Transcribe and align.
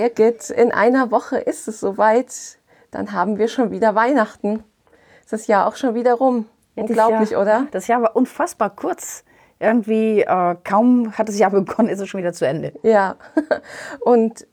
Birgit, 0.00 0.48
in 0.48 0.72
einer 0.72 1.10
Woche 1.10 1.36
ist 1.36 1.68
es 1.68 1.78
soweit. 1.78 2.58
Dann 2.90 3.12
haben 3.12 3.36
wir 3.36 3.48
schon 3.48 3.70
wieder 3.70 3.94
Weihnachten. 3.94 4.64
Ist 5.20 5.34
das 5.34 5.46
Jahr 5.46 5.66
auch 5.66 5.76
schon 5.76 5.94
wieder 5.94 6.14
rum. 6.14 6.46
Unglaublich, 6.74 7.30
Jahr, 7.30 7.42
oder? 7.42 7.66
Das 7.70 7.86
Jahr 7.86 8.00
war 8.00 8.16
unfassbar 8.16 8.70
kurz. 8.70 9.24
Irgendwie 9.58 10.22
äh, 10.22 10.56
kaum 10.64 11.12
hat 11.18 11.28
das 11.28 11.38
Jahr 11.38 11.50
begonnen, 11.50 11.90
ist 11.90 12.00
es 12.00 12.08
schon 12.08 12.20
wieder 12.20 12.32
zu 12.32 12.46
Ende. 12.46 12.72
Ja. 12.82 13.16
Und 14.00 14.46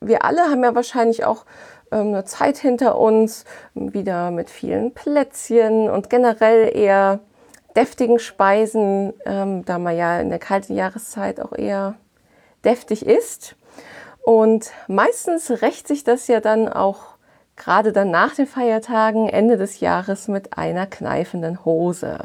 wir 0.00 0.24
alle 0.24 0.40
haben 0.44 0.64
ja 0.64 0.74
wahrscheinlich 0.74 1.26
auch 1.26 1.44
ähm, 1.92 2.08
eine 2.08 2.24
Zeit 2.24 2.56
hinter 2.56 2.98
uns, 2.98 3.44
wieder 3.74 4.30
mit 4.30 4.48
vielen 4.48 4.94
Plätzchen 4.94 5.90
und 5.90 6.08
generell 6.08 6.74
eher 6.74 7.20
deftigen 7.76 8.18
Speisen, 8.18 9.12
ähm, 9.26 9.66
da 9.66 9.78
man 9.78 9.96
ja 9.96 10.18
in 10.18 10.30
der 10.30 10.38
kalten 10.38 10.74
Jahreszeit 10.74 11.40
auch 11.40 11.52
eher 11.52 11.94
deftig 12.64 13.04
ist. 13.04 13.56
Und 14.24 14.72
meistens 14.88 15.50
rächt 15.62 15.86
sich 15.86 16.02
das 16.02 16.28
ja 16.28 16.40
dann 16.40 16.68
auch 16.68 17.14
gerade 17.56 17.92
dann 17.92 18.10
nach 18.10 18.34
den 18.34 18.46
Feiertagen, 18.46 19.28
Ende 19.28 19.56
des 19.58 19.80
Jahres, 19.80 20.28
mit 20.28 20.56
einer 20.56 20.86
kneifenden 20.86 21.64
Hose. 21.64 22.20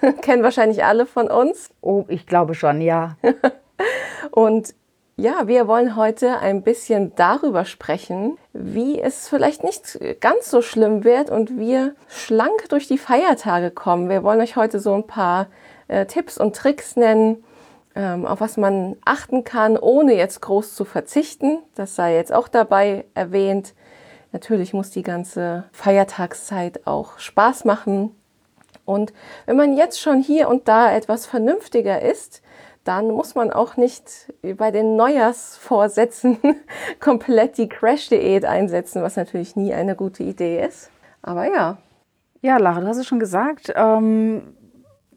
Kennen 0.22 0.42
wahrscheinlich 0.42 0.84
alle 0.84 1.06
von 1.06 1.30
uns. 1.30 1.70
Oh, 1.80 2.04
ich 2.08 2.26
glaube 2.26 2.54
schon, 2.54 2.80
ja. 2.80 3.16
Und 4.32 4.74
ja, 5.16 5.46
wir 5.46 5.66
wollen 5.66 5.96
heute 5.96 6.38
ein 6.38 6.62
bisschen 6.62 7.12
darüber 7.16 7.64
sprechen, 7.64 8.36
wie 8.52 9.00
es 9.00 9.28
vielleicht 9.28 9.64
nicht 9.64 9.98
ganz 10.20 10.48
so 10.48 10.62
schlimm 10.62 11.02
wird 11.02 11.28
und 11.28 11.58
wir 11.58 11.96
schlank 12.08 12.68
durch 12.68 12.86
die 12.86 12.98
Feiertage 12.98 13.72
kommen. 13.72 14.08
Wir 14.08 14.22
wollen 14.22 14.40
euch 14.40 14.54
heute 14.54 14.78
so 14.78 14.94
ein 14.94 15.08
paar 15.08 15.48
äh, 15.88 16.06
Tipps 16.06 16.38
und 16.38 16.54
Tricks 16.54 16.94
nennen, 16.94 17.42
auf 17.98 18.40
was 18.40 18.56
man 18.56 18.96
achten 19.04 19.44
kann, 19.44 19.76
ohne 19.76 20.14
jetzt 20.14 20.40
groß 20.40 20.74
zu 20.74 20.84
verzichten. 20.84 21.58
Das 21.74 21.96
sei 21.96 22.14
jetzt 22.14 22.32
auch 22.32 22.46
dabei 22.46 23.04
erwähnt. 23.14 23.74
Natürlich 24.32 24.72
muss 24.72 24.90
die 24.90 25.02
ganze 25.02 25.64
Feiertagszeit 25.72 26.86
auch 26.86 27.18
Spaß 27.18 27.64
machen. 27.64 28.14
Und 28.84 29.12
wenn 29.46 29.56
man 29.56 29.76
jetzt 29.76 30.00
schon 30.00 30.20
hier 30.20 30.48
und 30.48 30.68
da 30.68 30.94
etwas 30.94 31.26
vernünftiger 31.26 32.00
ist, 32.00 32.42
dann 32.84 33.08
muss 33.08 33.34
man 33.34 33.52
auch 33.52 33.76
nicht 33.76 34.32
bei 34.56 34.70
den 34.70 34.96
Neujahrsvorsätzen 34.96 36.38
komplett 37.00 37.58
die 37.58 37.68
Crash-Diät 37.68 38.44
einsetzen, 38.44 39.02
was 39.02 39.16
natürlich 39.16 39.56
nie 39.56 39.74
eine 39.74 39.94
gute 39.94 40.22
Idee 40.22 40.64
ist. 40.64 40.90
Aber 41.20 41.52
ja. 41.52 41.78
Ja, 42.40 42.56
Lara, 42.58 42.80
du 42.80 42.86
hast 42.86 42.98
es 42.98 43.06
schon 43.06 43.18
gesagt. 43.18 43.72
Ähm, 43.74 44.54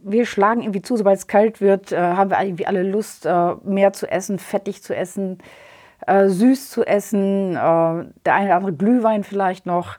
wir 0.04 0.26
schlagen 0.26 0.62
irgendwie 0.62 0.82
zu, 0.82 0.98
sobald 0.98 1.18
es 1.18 1.28
kalt 1.28 1.62
wird, 1.62 1.92
äh, 1.92 1.98
haben 1.98 2.30
wir 2.30 2.42
irgendwie 2.42 2.68
alle 2.68 2.84
Lust, 2.84 3.26
äh, 3.26 3.56
mehr 3.64 3.94
zu 3.94 4.10
essen, 4.10 4.40
fettig 4.40 4.84
zu 4.84 4.96
essen, 4.96 5.40
äh, 6.08 6.28
süß 6.28 6.70
zu 6.70 6.86
essen, 6.86 7.56
äh, 7.56 7.56
der 7.56 8.34
eine 8.34 8.46
oder 8.46 8.56
andere 8.56 8.74
Glühwein 8.74 9.24
vielleicht 9.24 9.66
noch. 9.66 9.98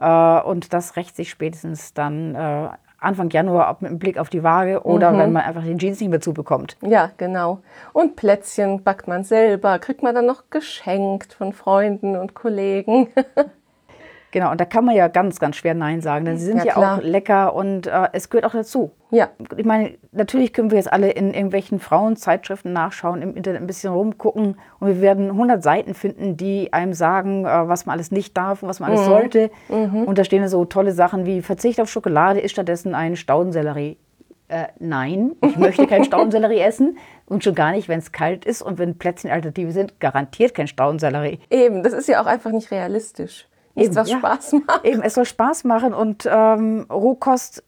Äh, 0.00 0.40
und 0.42 0.72
das 0.72 0.96
rächt 0.96 1.16
sich 1.16 1.30
spätestens 1.30 1.94
dann 1.94 2.34
äh, 2.34 2.68
Anfang 3.00 3.30
Januar 3.30 3.76
mit 3.80 3.90
einem 3.90 3.98
Blick 3.98 4.18
auf 4.18 4.28
die 4.28 4.42
Waage 4.42 4.82
oder 4.84 5.12
mhm. 5.12 5.18
wenn 5.18 5.32
man 5.32 5.42
einfach 5.42 5.64
den 5.64 5.78
Jeans 5.78 6.00
nicht 6.00 6.10
mehr 6.10 6.20
zubekommt. 6.20 6.76
Ja, 6.82 7.10
genau. 7.16 7.60
Und 7.92 8.16
Plätzchen 8.16 8.82
backt 8.82 9.08
man 9.08 9.24
selber, 9.24 9.78
kriegt 9.78 10.02
man 10.02 10.14
dann 10.14 10.26
noch 10.26 10.44
geschenkt 10.50 11.32
von 11.32 11.52
Freunden 11.52 12.16
und 12.16 12.34
Kollegen. 12.34 13.08
Genau, 14.32 14.50
und 14.50 14.60
da 14.60 14.64
kann 14.64 14.84
man 14.84 14.94
ja 14.94 15.08
ganz, 15.08 15.40
ganz 15.40 15.56
schwer 15.56 15.74
Nein 15.74 16.00
sagen, 16.00 16.24
denn 16.24 16.38
sie 16.38 16.46
sind 16.46 16.58
ja, 16.58 16.80
ja 16.80 16.96
auch 16.96 17.02
lecker 17.02 17.54
und 17.54 17.86
äh, 17.86 18.08
es 18.12 18.30
gehört 18.30 18.44
auch 18.44 18.52
dazu. 18.52 18.92
Ja. 19.10 19.28
Ich 19.56 19.64
meine, 19.64 19.94
natürlich 20.12 20.52
können 20.52 20.70
wir 20.70 20.78
jetzt 20.78 20.92
alle 20.92 21.10
in 21.10 21.34
irgendwelchen 21.34 21.80
Frauenzeitschriften 21.80 22.72
nachschauen, 22.72 23.22
im 23.22 23.34
Internet 23.34 23.60
ein 23.60 23.66
bisschen 23.66 23.92
rumgucken 23.92 24.56
und 24.78 24.88
wir 24.88 25.00
werden 25.00 25.30
100 25.30 25.62
Seiten 25.62 25.94
finden, 25.94 26.36
die 26.36 26.72
einem 26.72 26.92
sagen, 26.92 27.44
äh, 27.44 27.68
was 27.68 27.86
man 27.86 27.94
alles 27.94 28.12
nicht 28.12 28.36
darf 28.36 28.62
und 28.62 28.68
was 28.68 28.78
man 28.78 28.90
alles 28.90 29.02
mhm. 29.02 29.10
sollte. 29.10 29.50
Mhm. 29.68 30.04
Und 30.04 30.16
da 30.16 30.24
stehen 30.24 30.46
so 30.48 30.64
tolle 30.64 30.92
Sachen 30.92 31.26
wie 31.26 31.42
Verzicht 31.42 31.80
auf 31.80 31.90
Schokolade 31.90 32.40
ist 32.40 32.52
stattdessen 32.52 32.94
ein 32.94 33.16
Staudensellerie. 33.16 33.96
Äh, 34.46 34.66
nein, 34.80 35.32
ich 35.42 35.56
möchte 35.56 35.86
kein 35.86 36.04
Staudensellerie 36.04 36.58
essen 36.58 36.98
und 37.26 37.44
schon 37.44 37.54
gar 37.54 37.70
nicht, 37.70 37.88
wenn 37.88 38.00
es 38.00 38.10
kalt 38.10 38.44
ist 38.44 38.62
und 38.62 38.78
wenn 38.78 38.98
Plätzchen 38.98 39.30
Alternative 39.30 39.70
sind, 39.70 40.00
garantiert 40.00 40.54
kein 40.54 40.66
Staudensellerie. 40.66 41.38
Eben, 41.50 41.84
das 41.84 41.92
ist 41.92 42.08
ja 42.08 42.20
auch 42.20 42.26
einfach 42.26 42.50
nicht 42.50 42.70
realistisch. 42.72 43.46
Eben, 43.76 43.94
was 43.94 44.10
ja. 44.10 44.18
Spaß 44.18 44.52
macht. 44.66 44.84
Eben, 44.84 45.02
es 45.02 45.14
soll 45.14 45.24
Spaß 45.24 45.64
machen 45.64 45.94
und 45.94 46.28
ähm, 46.30 46.86
Rohkost 46.90 47.62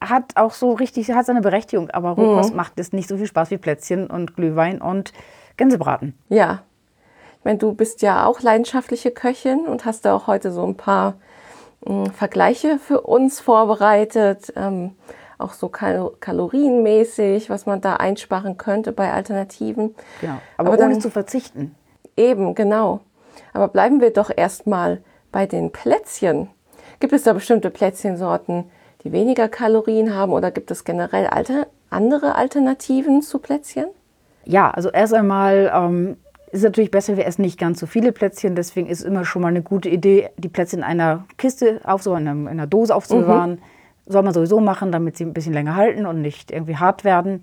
hat 0.00 0.36
auch 0.36 0.52
so 0.52 0.72
richtig, 0.72 1.10
hat 1.10 1.26
seine 1.26 1.40
Berechtigung, 1.40 1.90
aber 1.90 2.10
Rohkost 2.10 2.50
mhm. 2.50 2.56
macht 2.56 2.78
es 2.78 2.92
nicht 2.92 3.08
so 3.08 3.16
viel 3.16 3.26
Spaß 3.26 3.50
wie 3.50 3.58
Plätzchen 3.58 4.08
und 4.08 4.36
Glühwein 4.36 4.80
und 4.80 5.12
Gänsebraten. 5.56 6.16
Ja. 6.28 6.62
Ich 7.38 7.44
meine, 7.44 7.58
du 7.58 7.72
bist 7.72 8.02
ja 8.02 8.26
auch 8.26 8.40
leidenschaftliche 8.40 9.10
Köchin 9.10 9.66
und 9.66 9.84
hast 9.84 10.04
da 10.04 10.14
auch 10.14 10.26
heute 10.26 10.52
so 10.52 10.64
ein 10.64 10.76
paar 10.76 11.14
hm, 11.84 12.06
Vergleiche 12.12 12.78
für 12.78 13.00
uns 13.00 13.40
vorbereitet. 13.40 14.52
Ähm, 14.56 14.92
auch 15.38 15.52
so 15.52 15.68
kal 15.68 16.10
kalorienmäßig, 16.18 17.48
was 17.48 17.64
man 17.64 17.80
da 17.80 17.94
einsparen 17.94 18.56
könnte 18.56 18.92
bei 18.92 19.12
Alternativen. 19.12 19.94
Genau, 20.20 20.32
aber, 20.56 20.70
aber 20.70 20.84
ohne 20.84 20.94
dann, 20.94 21.00
zu 21.00 21.10
verzichten. 21.10 21.74
Eben, 22.16 22.54
genau. 22.56 23.00
Aber 23.52 23.68
bleiben 23.68 24.00
wir 24.00 24.12
doch 24.12 24.30
erstmal 24.36 25.00
bei 25.32 25.46
den 25.46 25.70
Plätzchen. 25.70 26.48
Gibt 27.00 27.12
es 27.12 27.22
da 27.22 27.32
bestimmte 27.32 27.70
Plätzchensorten, 27.70 28.64
die 29.04 29.12
weniger 29.12 29.48
Kalorien 29.48 30.14
haben 30.14 30.32
oder 30.32 30.50
gibt 30.50 30.70
es 30.70 30.84
generell 30.84 31.26
alter, 31.26 31.66
andere 31.90 32.34
Alternativen 32.34 33.22
zu 33.22 33.38
Plätzchen? 33.38 33.86
Ja, 34.44 34.70
also 34.70 34.90
erst 34.90 35.14
einmal 35.14 35.70
ähm, 35.74 36.16
ist 36.50 36.64
natürlich 36.64 36.90
besser, 36.90 37.16
wir 37.16 37.26
essen 37.26 37.42
nicht 37.42 37.58
ganz 37.58 37.78
so 37.78 37.86
viele 37.86 38.12
Plätzchen. 38.12 38.54
Deswegen 38.54 38.88
ist 38.88 39.00
es 39.00 39.04
immer 39.04 39.24
schon 39.24 39.42
mal 39.42 39.48
eine 39.48 39.62
gute 39.62 39.88
Idee, 39.88 40.30
die 40.36 40.48
Plätzchen 40.48 40.80
in 40.80 40.84
einer 40.84 41.24
Kiste 41.36 41.80
aufzubewahren, 41.84 42.26
in 42.26 42.48
einer 42.48 42.66
Dose 42.66 42.94
aufzubewahren. 42.94 43.52
Mhm. 43.52 43.58
Soll 44.06 44.22
man 44.22 44.32
sowieso 44.32 44.60
machen, 44.60 44.90
damit 44.90 45.16
sie 45.16 45.24
ein 45.24 45.34
bisschen 45.34 45.52
länger 45.52 45.76
halten 45.76 46.06
und 46.06 46.22
nicht 46.22 46.50
irgendwie 46.50 46.76
hart 46.76 47.04
werden. 47.04 47.42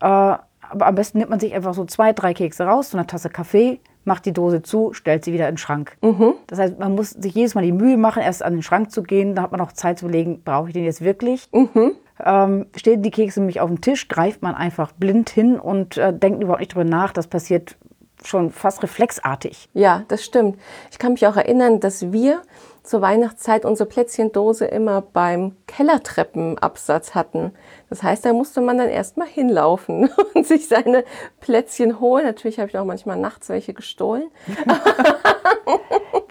Äh, 0.00 0.06
aber 0.06 0.86
am 0.86 0.94
besten 0.94 1.18
nimmt 1.18 1.30
man 1.30 1.40
sich 1.40 1.54
einfach 1.54 1.74
so 1.74 1.84
zwei, 1.84 2.12
drei 2.12 2.34
Kekse 2.34 2.64
raus, 2.64 2.90
so 2.90 2.98
eine 2.98 3.06
Tasse 3.06 3.30
Kaffee, 3.30 3.80
macht 4.04 4.26
die 4.26 4.32
Dose 4.32 4.62
zu, 4.62 4.92
stellt 4.92 5.24
sie 5.24 5.32
wieder 5.32 5.48
in 5.48 5.54
den 5.54 5.58
Schrank. 5.58 5.96
Mhm. 6.02 6.34
Das 6.46 6.58
heißt, 6.58 6.78
man 6.78 6.94
muss 6.94 7.10
sich 7.10 7.34
jedes 7.34 7.54
Mal 7.54 7.62
die 7.62 7.72
Mühe 7.72 7.96
machen, 7.96 8.22
erst 8.22 8.42
an 8.42 8.54
den 8.54 8.62
Schrank 8.62 8.90
zu 8.90 9.02
gehen. 9.02 9.34
Da 9.34 9.42
hat 9.42 9.52
man 9.52 9.60
auch 9.60 9.72
Zeit 9.72 9.98
zu 9.98 10.06
überlegen, 10.06 10.42
brauche 10.44 10.68
ich 10.68 10.74
den 10.74 10.84
jetzt 10.84 11.02
wirklich? 11.02 11.48
Mhm. 11.52 11.92
Ähm, 12.24 12.66
stehen 12.76 13.02
die 13.02 13.10
Kekse 13.10 13.40
nämlich 13.40 13.60
auf 13.60 13.68
dem 13.68 13.80
Tisch, 13.80 14.08
greift 14.08 14.42
man 14.42 14.54
einfach 14.54 14.92
blind 14.92 15.30
hin 15.30 15.58
und 15.58 15.96
äh, 15.96 16.12
denkt 16.12 16.42
überhaupt 16.42 16.60
nicht 16.60 16.74
drüber 16.74 16.84
nach. 16.84 17.12
Das 17.12 17.26
passiert 17.26 17.76
schon 18.22 18.50
fast 18.50 18.82
reflexartig. 18.82 19.68
Ja, 19.74 20.04
das 20.08 20.24
stimmt. 20.24 20.58
Ich 20.90 20.98
kann 20.98 21.12
mich 21.12 21.26
auch 21.26 21.36
erinnern, 21.36 21.80
dass 21.80 22.12
wir 22.12 22.42
zur 22.84 23.00
Weihnachtszeit 23.00 23.64
unsere 23.64 23.88
Plätzchendose 23.88 24.66
immer 24.66 25.00
beim 25.00 25.56
Kellertreppenabsatz 25.66 27.14
hatten. 27.14 27.52
Das 27.88 28.02
heißt, 28.02 28.26
da 28.26 28.34
musste 28.34 28.60
man 28.60 28.76
dann 28.76 28.90
erstmal 28.90 29.26
hinlaufen 29.26 30.10
und 30.34 30.46
sich 30.46 30.68
seine 30.68 31.04
Plätzchen 31.40 31.98
holen. 31.98 32.26
Natürlich 32.26 32.60
habe 32.60 32.68
ich 32.68 32.78
auch 32.78 32.84
manchmal 32.84 33.16
nachts 33.16 33.48
welche 33.48 33.72
gestohlen. 33.72 34.30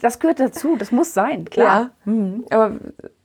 das 0.02 0.20
gehört 0.20 0.40
dazu, 0.40 0.76
das 0.78 0.92
muss 0.92 1.14
sein, 1.14 1.46
klar. 1.46 1.92
Ja, 2.06 2.12
mhm. 2.12 2.46
aber 2.52 2.76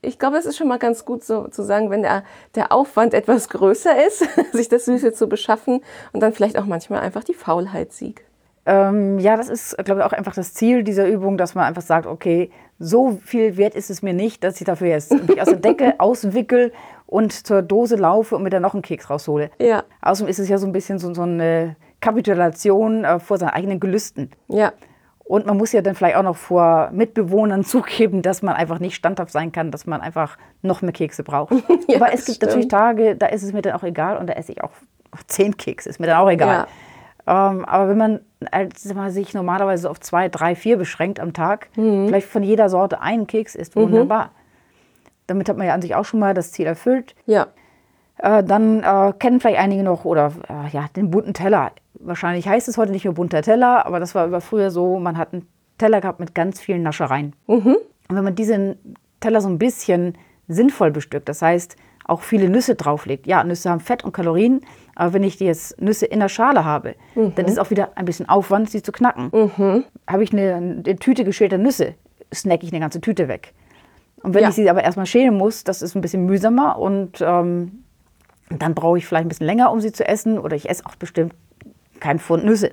ich 0.00 0.18
glaube, 0.18 0.38
es 0.38 0.46
ist 0.46 0.56
schon 0.56 0.68
mal 0.68 0.78
ganz 0.78 1.04
gut 1.04 1.22
so 1.22 1.48
zu 1.48 1.62
sagen, 1.62 1.90
wenn 1.90 2.02
der, 2.02 2.24
der 2.54 2.72
Aufwand 2.72 3.12
etwas 3.12 3.50
größer 3.50 4.06
ist, 4.06 4.26
sich 4.52 4.70
das 4.70 4.86
Süße 4.86 5.12
zu 5.12 5.28
beschaffen 5.28 5.82
und 6.14 6.20
dann 6.20 6.32
vielleicht 6.32 6.56
auch 6.58 6.64
manchmal 6.64 7.00
einfach 7.00 7.24
die 7.24 7.34
Faulheit 7.34 7.92
siegt. 7.92 8.27
Ähm, 8.70 9.18
ja, 9.18 9.38
das 9.38 9.48
ist, 9.48 9.78
glaube 9.82 10.00
ich, 10.00 10.06
auch 10.06 10.12
einfach 10.12 10.34
das 10.34 10.52
Ziel 10.52 10.82
dieser 10.82 11.08
Übung, 11.08 11.38
dass 11.38 11.54
man 11.54 11.64
einfach 11.64 11.80
sagt, 11.80 12.06
okay, 12.06 12.50
so 12.78 13.18
viel 13.24 13.56
wert 13.56 13.74
ist 13.74 13.88
es 13.88 14.02
mir 14.02 14.12
nicht, 14.12 14.44
dass 14.44 14.60
ich 14.60 14.66
dafür 14.66 14.88
jetzt 14.88 15.10
mich 15.26 15.40
aus 15.40 15.48
der 15.48 15.56
Decke 15.56 15.94
auswickel 15.98 16.72
und 17.06 17.32
zur 17.32 17.62
Dose 17.62 17.96
laufe 17.96 18.36
und 18.36 18.42
mir 18.42 18.50
dann 18.50 18.60
noch 18.60 18.74
einen 18.74 18.82
Keks 18.82 19.08
raushole. 19.08 19.50
Ja. 19.58 19.84
Außerdem 20.02 20.28
ist 20.28 20.38
es 20.38 20.50
ja 20.50 20.58
so 20.58 20.66
ein 20.66 20.72
bisschen 20.72 20.98
so, 20.98 21.14
so 21.14 21.22
eine 21.22 21.76
Kapitulation 22.02 23.06
äh, 23.06 23.18
vor 23.18 23.38
seinen 23.38 23.50
eigenen 23.50 23.80
Gelüsten. 23.80 24.32
Ja. 24.48 24.74
Und 25.24 25.46
man 25.46 25.56
muss 25.56 25.72
ja 25.72 25.80
dann 25.80 25.94
vielleicht 25.94 26.16
auch 26.16 26.22
noch 26.22 26.36
vor 26.36 26.90
Mitbewohnern 26.92 27.64
zugeben, 27.64 28.20
dass 28.20 28.42
man 28.42 28.54
einfach 28.54 28.80
nicht 28.80 28.96
standhaft 28.96 29.32
sein 29.32 29.50
kann, 29.50 29.70
dass 29.70 29.86
man 29.86 30.02
einfach 30.02 30.36
noch 30.60 30.82
mehr 30.82 30.92
Kekse 30.92 31.22
braucht. 31.22 31.52
ja, 31.88 31.96
Aber 31.96 32.12
es 32.12 32.26
gibt 32.26 32.36
stimmt. 32.36 32.42
natürlich 32.42 32.68
Tage, 32.68 33.16
da 33.16 33.28
ist 33.28 33.44
es 33.44 33.54
mir 33.54 33.62
dann 33.62 33.72
auch 33.72 33.82
egal 33.82 34.18
und 34.18 34.26
da 34.26 34.34
esse 34.34 34.52
ich 34.52 34.62
auch 34.62 34.72
zehn 35.26 35.56
Kekse, 35.56 35.88
ist 35.88 36.00
mir 36.00 36.06
dann 36.06 36.18
auch 36.18 36.28
egal. 36.28 36.66
Ja. 37.26 37.50
Ähm, 37.50 37.64
aber 37.64 37.88
wenn 37.88 37.96
man 37.96 38.20
als 38.50 38.92
man 38.94 39.10
sich 39.10 39.34
normalerweise 39.34 39.90
auf 39.90 40.00
zwei, 40.00 40.28
drei, 40.28 40.54
vier 40.54 40.76
beschränkt 40.76 41.20
am 41.20 41.32
Tag, 41.32 41.68
mhm. 41.76 42.08
vielleicht 42.08 42.28
von 42.28 42.42
jeder 42.42 42.68
Sorte 42.68 43.00
einen 43.00 43.26
Keks 43.26 43.54
isst, 43.54 43.76
mhm. 43.76 43.82
wunderbar. 43.82 44.26
Mhm. 44.26 44.30
Damit 45.26 45.48
hat 45.48 45.56
man 45.56 45.66
ja 45.66 45.74
an 45.74 45.82
sich 45.82 45.94
auch 45.94 46.04
schon 46.04 46.20
mal 46.20 46.34
das 46.34 46.52
Ziel 46.52 46.66
erfüllt. 46.66 47.14
Ja. 47.26 47.48
Äh, 48.18 48.42
dann 48.42 48.82
äh, 48.82 49.12
kennen 49.18 49.40
vielleicht 49.40 49.60
einige 49.60 49.82
noch 49.82 50.04
oder 50.04 50.32
äh, 50.48 50.70
ja 50.72 50.86
den 50.96 51.10
bunten 51.10 51.34
Teller. 51.34 51.72
Wahrscheinlich 51.94 52.48
heißt 52.48 52.68
es 52.68 52.78
heute 52.78 52.92
nicht 52.92 53.04
mehr 53.04 53.12
bunter 53.12 53.42
Teller, 53.42 53.84
aber 53.86 54.00
das 54.00 54.14
war 54.14 54.26
über 54.26 54.40
früher 54.40 54.70
so. 54.70 54.98
Man 54.98 55.18
hat 55.18 55.32
einen 55.32 55.46
Teller 55.76 56.00
gehabt 56.00 56.20
mit 56.20 56.34
ganz 56.34 56.60
vielen 56.60 56.82
Naschereien. 56.82 57.34
Mhm. 57.46 57.76
Und 58.08 58.16
wenn 58.16 58.24
man 58.24 58.34
diesen 58.34 58.76
Teller 59.20 59.40
so 59.40 59.48
ein 59.48 59.58
bisschen 59.58 60.16
sinnvoll 60.48 60.90
bestückt, 60.90 61.28
das 61.28 61.42
heißt 61.42 61.76
auch 62.04 62.22
viele 62.22 62.48
Nüsse 62.48 62.74
drauflegt. 62.74 63.26
Ja, 63.26 63.44
Nüsse 63.44 63.70
haben 63.70 63.80
Fett 63.80 64.02
und 64.02 64.12
Kalorien, 64.12 64.62
aber 64.98 65.12
wenn 65.14 65.22
ich 65.22 65.38
jetzt 65.40 65.80
Nüsse 65.80 66.04
in 66.06 66.20
der 66.20 66.28
Schale 66.28 66.64
habe, 66.64 66.94
dann 67.14 67.46
ist 67.46 67.52
es 67.52 67.58
auch 67.58 67.70
wieder 67.70 67.90
ein 67.94 68.04
bisschen 68.04 68.28
Aufwand, 68.28 68.68
sie 68.68 68.82
zu 68.82 68.92
knacken. 68.92 69.30
Habe 70.06 70.22
ich 70.24 70.32
eine, 70.32 70.54
eine 70.56 70.96
Tüte 70.96 71.24
geschälter 71.24 71.56
Nüsse, 71.56 71.94
snacke 72.34 72.66
ich 72.66 72.72
eine 72.72 72.80
ganze 72.80 73.00
Tüte 73.00 73.28
weg. 73.28 73.54
Und 74.22 74.34
wenn 74.34 74.42
Ja. 74.42 74.48
ich 74.48 74.56
sie 74.56 74.68
aber 74.68 74.82
erstmal 74.82 75.06
schälen 75.06 75.36
muss, 75.36 75.62
das 75.64 75.80
ist 75.80 75.94
ein 75.94 76.00
bisschen 76.00 76.26
mühsamer 76.26 76.78
und 76.78 77.20
ähm, 77.20 77.84
dann 78.50 78.74
brauche 78.74 78.98
ich 78.98 79.06
vielleicht 79.06 79.26
ein 79.26 79.28
bisschen 79.28 79.46
länger, 79.46 79.70
um 79.70 79.80
sie 79.80 79.92
zu 79.92 80.06
essen 80.06 80.38
oder 80.38 80.56
ich 80.56 80.68
esse 80.68 80.84
auch 80.84 80.96
bestimmt 80.96 81.32
kein 82.00 82.18
Pfund 82.18 82.44
Nüsse. 82.44 82.72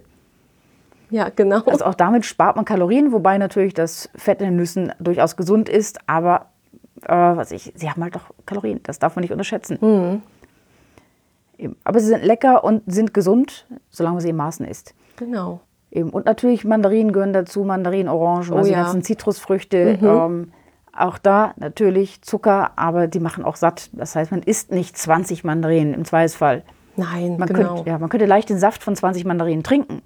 Ja, 1.12 1.30
genau. 1.30 1.62
Also 1.66 1.86
auch 1.86 1.94
damit 1.94 2.26
spart 2.26 2.56
man 2.56 2.66
Kalorien, 2.66 3.12
wobei 3.12 3.38
natürlich 3.38 3.76
das 3.76 4.10
Fett 4.16 4.40
in 4.42 4.48
den 4.48 4.56
Nüssen 4.56 4.92
durchaus 5.00 5.36
gesund 5.38 5.70
ist, 5.70 6.00
aber 6.08 6.48
äh, 7.04 7.14
was 7.14 7.52
ich, 7.52 7.72
sie 7.76 7.90
haben 7.90 8.02
halt 8.02 8.16
doch 8.16 8.32
Kalorien, 8.48 8.80
das 8.82 8.98
darf 8.98 9.16
man 9.16 9.22
nicht 9.22 9.32
unterschätzen. 9.32 10.22
Eben. 11.58 11.76
Aber 11.84 12.00
sie 12.00 12.08
sind 12.08 12.24
lecker 12.24 12.64
und 12.64 12.84
sind 12.88 13.14
gesund, 13.14 13.68
solange 13.90 14.16
man 14.16 14.22
sie 14.22 14.30
in 14.30 14.36
Maßen 14.36 14.66
isst. 14.66 14.94
genau. 15.16 15.62
Eben. 15.92 16.10
Und 16.10 16.26
natürlich 16.26 16.66
Mandarinen 16.66 17.14
gehören 17.14 17.32
dazu, 17.32 17.64
Mandarinen, 17.64 18.10
Orangen, 18.10 18.52
Oh 18.52 18.58
also 18.58 18.68
die 18.70 18.76
ja. 18.76 18.84
ganzen 18.84 19.02
Zitrusfrüchte. 19.02 19.98
Ähm, 20.02 20.52
auch 20.94 21.18
da 21.18 21.54
natürlich 21.58 22.22
Zucker, 22.22 22.72
aber 22.78 23.08
die 23.08 23.22
machen 23.22 23.46
auch 23.46 23.56
satt. 23.56 23.90
Das 23.94 24.14
heißt, 24.16 24.32
man 24.32 24.42
isst 24.42 24.72
nicht 24.72 24.98
20 24.98 25.46
Mandarinen 25.46 25.94
im 25.94 26.04
Zweifelsfall. 26.04 26.64
Nein, 26.98 27.38
Man, 27.38 27.48
genau. 27.48 27.76
könnte, 27.76 27.90
ja, 27.90 27.98
man 27.98 28.10
könnte 28.10 28.26
leicht 28.26 28.50
den 28.50 28.58
Saft 28.58 28.84
von 28.84 28.96
20 28.96 29.24
Mandarinen 29.26 29.64
trinken, 29.64 30.02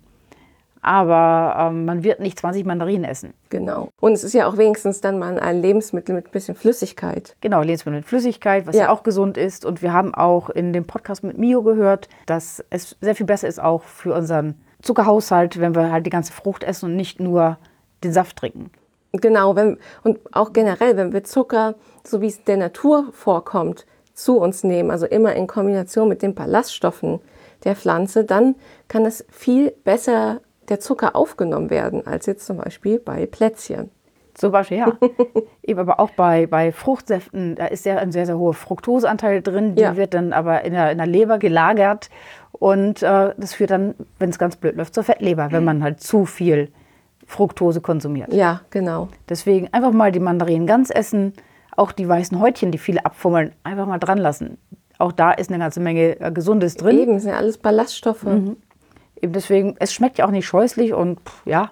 aber 0.82 1.56
ähm, 1.58 1.86
man 1.86 2.04
wird 2.04 2.20
nicht 2.20 2.40
20 2.40 2.66
Mandarinen 2.66 3.04
essen. 3.04 3.34
Genau. 3.50 3.90
Und 4.00 4.14
es 4.14 4.24
ist 4.24 4.34
ja 4.34 4.48
auch 4.48 4.58
wenigstens 4.58 5.02
dann 5.02 5.20
mal 5.20 5.40
ein 5.40 5.62
Lebensmittel 5.62 6.16
mit 6.16 6.28
ein 6.28 6.32
bisschen 6.32 6.56
Flüssigkeit. 6.56 7.36
Genau, 7.42 7.62
Lebensmittel 7.62 8.00
mit 8.00 8.06
Flüssigkeit, 8.06 8.66
was 8.68 8.76
ja. 8.76 8.84
Ja. 8.84 8.90
auch 8.90 9.04
gesund 9.04 9.38
ist. 9.38 9.66
Und 9.66 9.82
wir 9.82 9.94
haben 9.94 10.14
auch 10.14 10.50
in 10.50 10.74
dem 10.74 10.86
Podcast 10.86 11.24
mit 11.24 11.38
Mio 11.38 11.64
gehört, 11.64 12.08
dass 12.26 12.64
es 12.70 12.96
sehr 13.02 13.16
viel 13.16 13.26
besser 13.26 13.48
ist 13.48 13.62
auch 13.62 13.84
für 13.84 14.14
unseren 14.14 14.56
Zuckerhaushalt, 14.82 15.60
wenn 15.60 15.76
wir 15.76 15.92
halt 15.92 16.06
die 16.06 16.12
ganze 16.12 16.32
Frucht 16.32 16.64
essen 16.64 16.86
und 16.86 16.96
nicht 16.96 17.20
nur 17.20 17.58
den 18.04 18.14
Saft 18.14 18.38
trinken. 18.38 18.72
Genau, 19.12 19.56
wenn, 19.56 19.78
und 20.04 20.20
auch 20.34 20.54
generell, 20.54 20.96
wenn 20.96 21.12
wir 21.12 21.24
Zucker, 21.24 21.76
so 22.04 22.22
wie 22.22 22.28
es 22.28 22.44
der 22.44 22.58
Natur 22.58 23.10
vorkommt, 23.12 23.86
zu 24.14 24.38
uns 24.38 24.64
nehmen, 24.64 24.92
also 24.92 25.06
immer 25.06 25.34
in 25.34 25.48
Kombination 25.48 26.10
mit 26.10 26.22
den 26.22 26.36
Ballaststoffen 26.36 27.20
der 27.64 27.76
Pflanze, 27.76 28.24
dann 28.24 28.56
kann 28.88 29.06
es 29.06 29.26
viel 29.30 29.72
besser 29.84 30.42
der 30.70 30.80
Zucker 30.80 31.16
aufgenommen 31.16 31.70
werden, 31.70 32.06
als 32.08 32.26
jetzt 32.26 32.46
zum 32.46 32.58
Beispiel 32.58 33.00
bei 33.00 33.26
Plätzchen. 33.26 33.90
Zum 34.36 34.52
Beispiel, 34.52 34.78
ja. 34.78 34.98
Eben 35.64 35.80
aber 35.80 36.00
auch 36.00 36.12
bei, 36.12 36.48
bei 36.48 36.72
Fruchtsäften, 36.72 37.56
da 37.56 37.66
ist 37.66 37.86
ja 37.86 37.98
ein 37.98 38.12
sehr, 38.12 38.26
sehr 38.26 38.38
hoher 38.38 38.54
Fructoseanteil 38.54 39.42
drin. 39.42 39.76
Die 39.76 39.82
Ja. 39.82 39.98
wird 39.98 40.14
dann 40.14 40.32
aber 40.32 40.64
in 40.64 40.74
der, 40.74 40.92
in 40.92 40.98
der 40.98 41.08
Leber 41.08 41.40
gelagert. 41.40 42.10
Und 42.54 43.04
äh, 43.04 43.34
das 43.38 43.54
führt 43.54 43.72
dann, 43.72 43.96
wenn 44.18 44.30
es 44.30 44.40
ganz 44.40 44.56
blöd 44.56 44.76
läuft, 44.78 44.94
zur 44.94 45.04
Fettleber, 45.04 45.52
wenn 45.52 45.64
man 45.66 45.84
halt 45.84 46.00
zu 46.02 46.26
viel 46.26 46.70
Fructose 47.26 47.82
konsumiert. 47.82 48.34
Ja, 48.34 48.62
genau. 48.70 49.10
Deswegen 49.28 49.68
einfach 49.74 49.92
mal 49.92 50.12
die 50.12 50.20
Mandarinen 50.20 50.68
ganz 50.68 50.90
essen. 50.90 51.34
Auch 51.76 51.92
die 51.92 52.08
weißen 52.08 52.40
Häutchen, 52.40 52.72
die 52.72 52.78
viele 52.78 53.06
abfummeln, 53.06 53.52
einfach 53.64 53.86
mal 53.88 54.00
dran 54.00 54.18
lassen. 54.18 54.58
Auch 54.98 55.12
da 55.12 55.32
ist 55.32 55.50
eine 55.50 55.60
ganze 55.60 55.80
Menge 55.80 56.20
äh, 56.20 56.32
Gesundes 56.32 56.76
drin. 56.76 56.98
Eben, 57.00 57.20
sind 57.20 57.32
ja 57.32 57.38
alles 57.38 57.58
Ballaststoffe. 57.58 58.26
Eben 59.22 59.34
deswegen, 59.34 59.76
es 59.80 59.94
schmeckt 59.94 60.18
ja 60.18 60.26
auch 60.26 60.32
nicht 60.32 60.48
scheußlich 60.48 60.94
und 60.94 61.20
pff, 61.22 61.46
ja, 61.46 61.72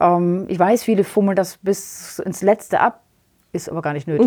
ähm, 0.00 0.46
ich 0.48 0.58
weiß, 0.58 0.82
viele 0.82 1.04
fummeln 1.04 1.36
das 1.36 1.58
bis 1.58 2.18
ins 2.18 2.42
Letzte 2.42 2.80
ab, 2.80 3.02
ist 3.52 3.68
aber 3.68 3.82
gar 3.82 3.92
nicht 3.92 4.08
nötig. 4.08 4.26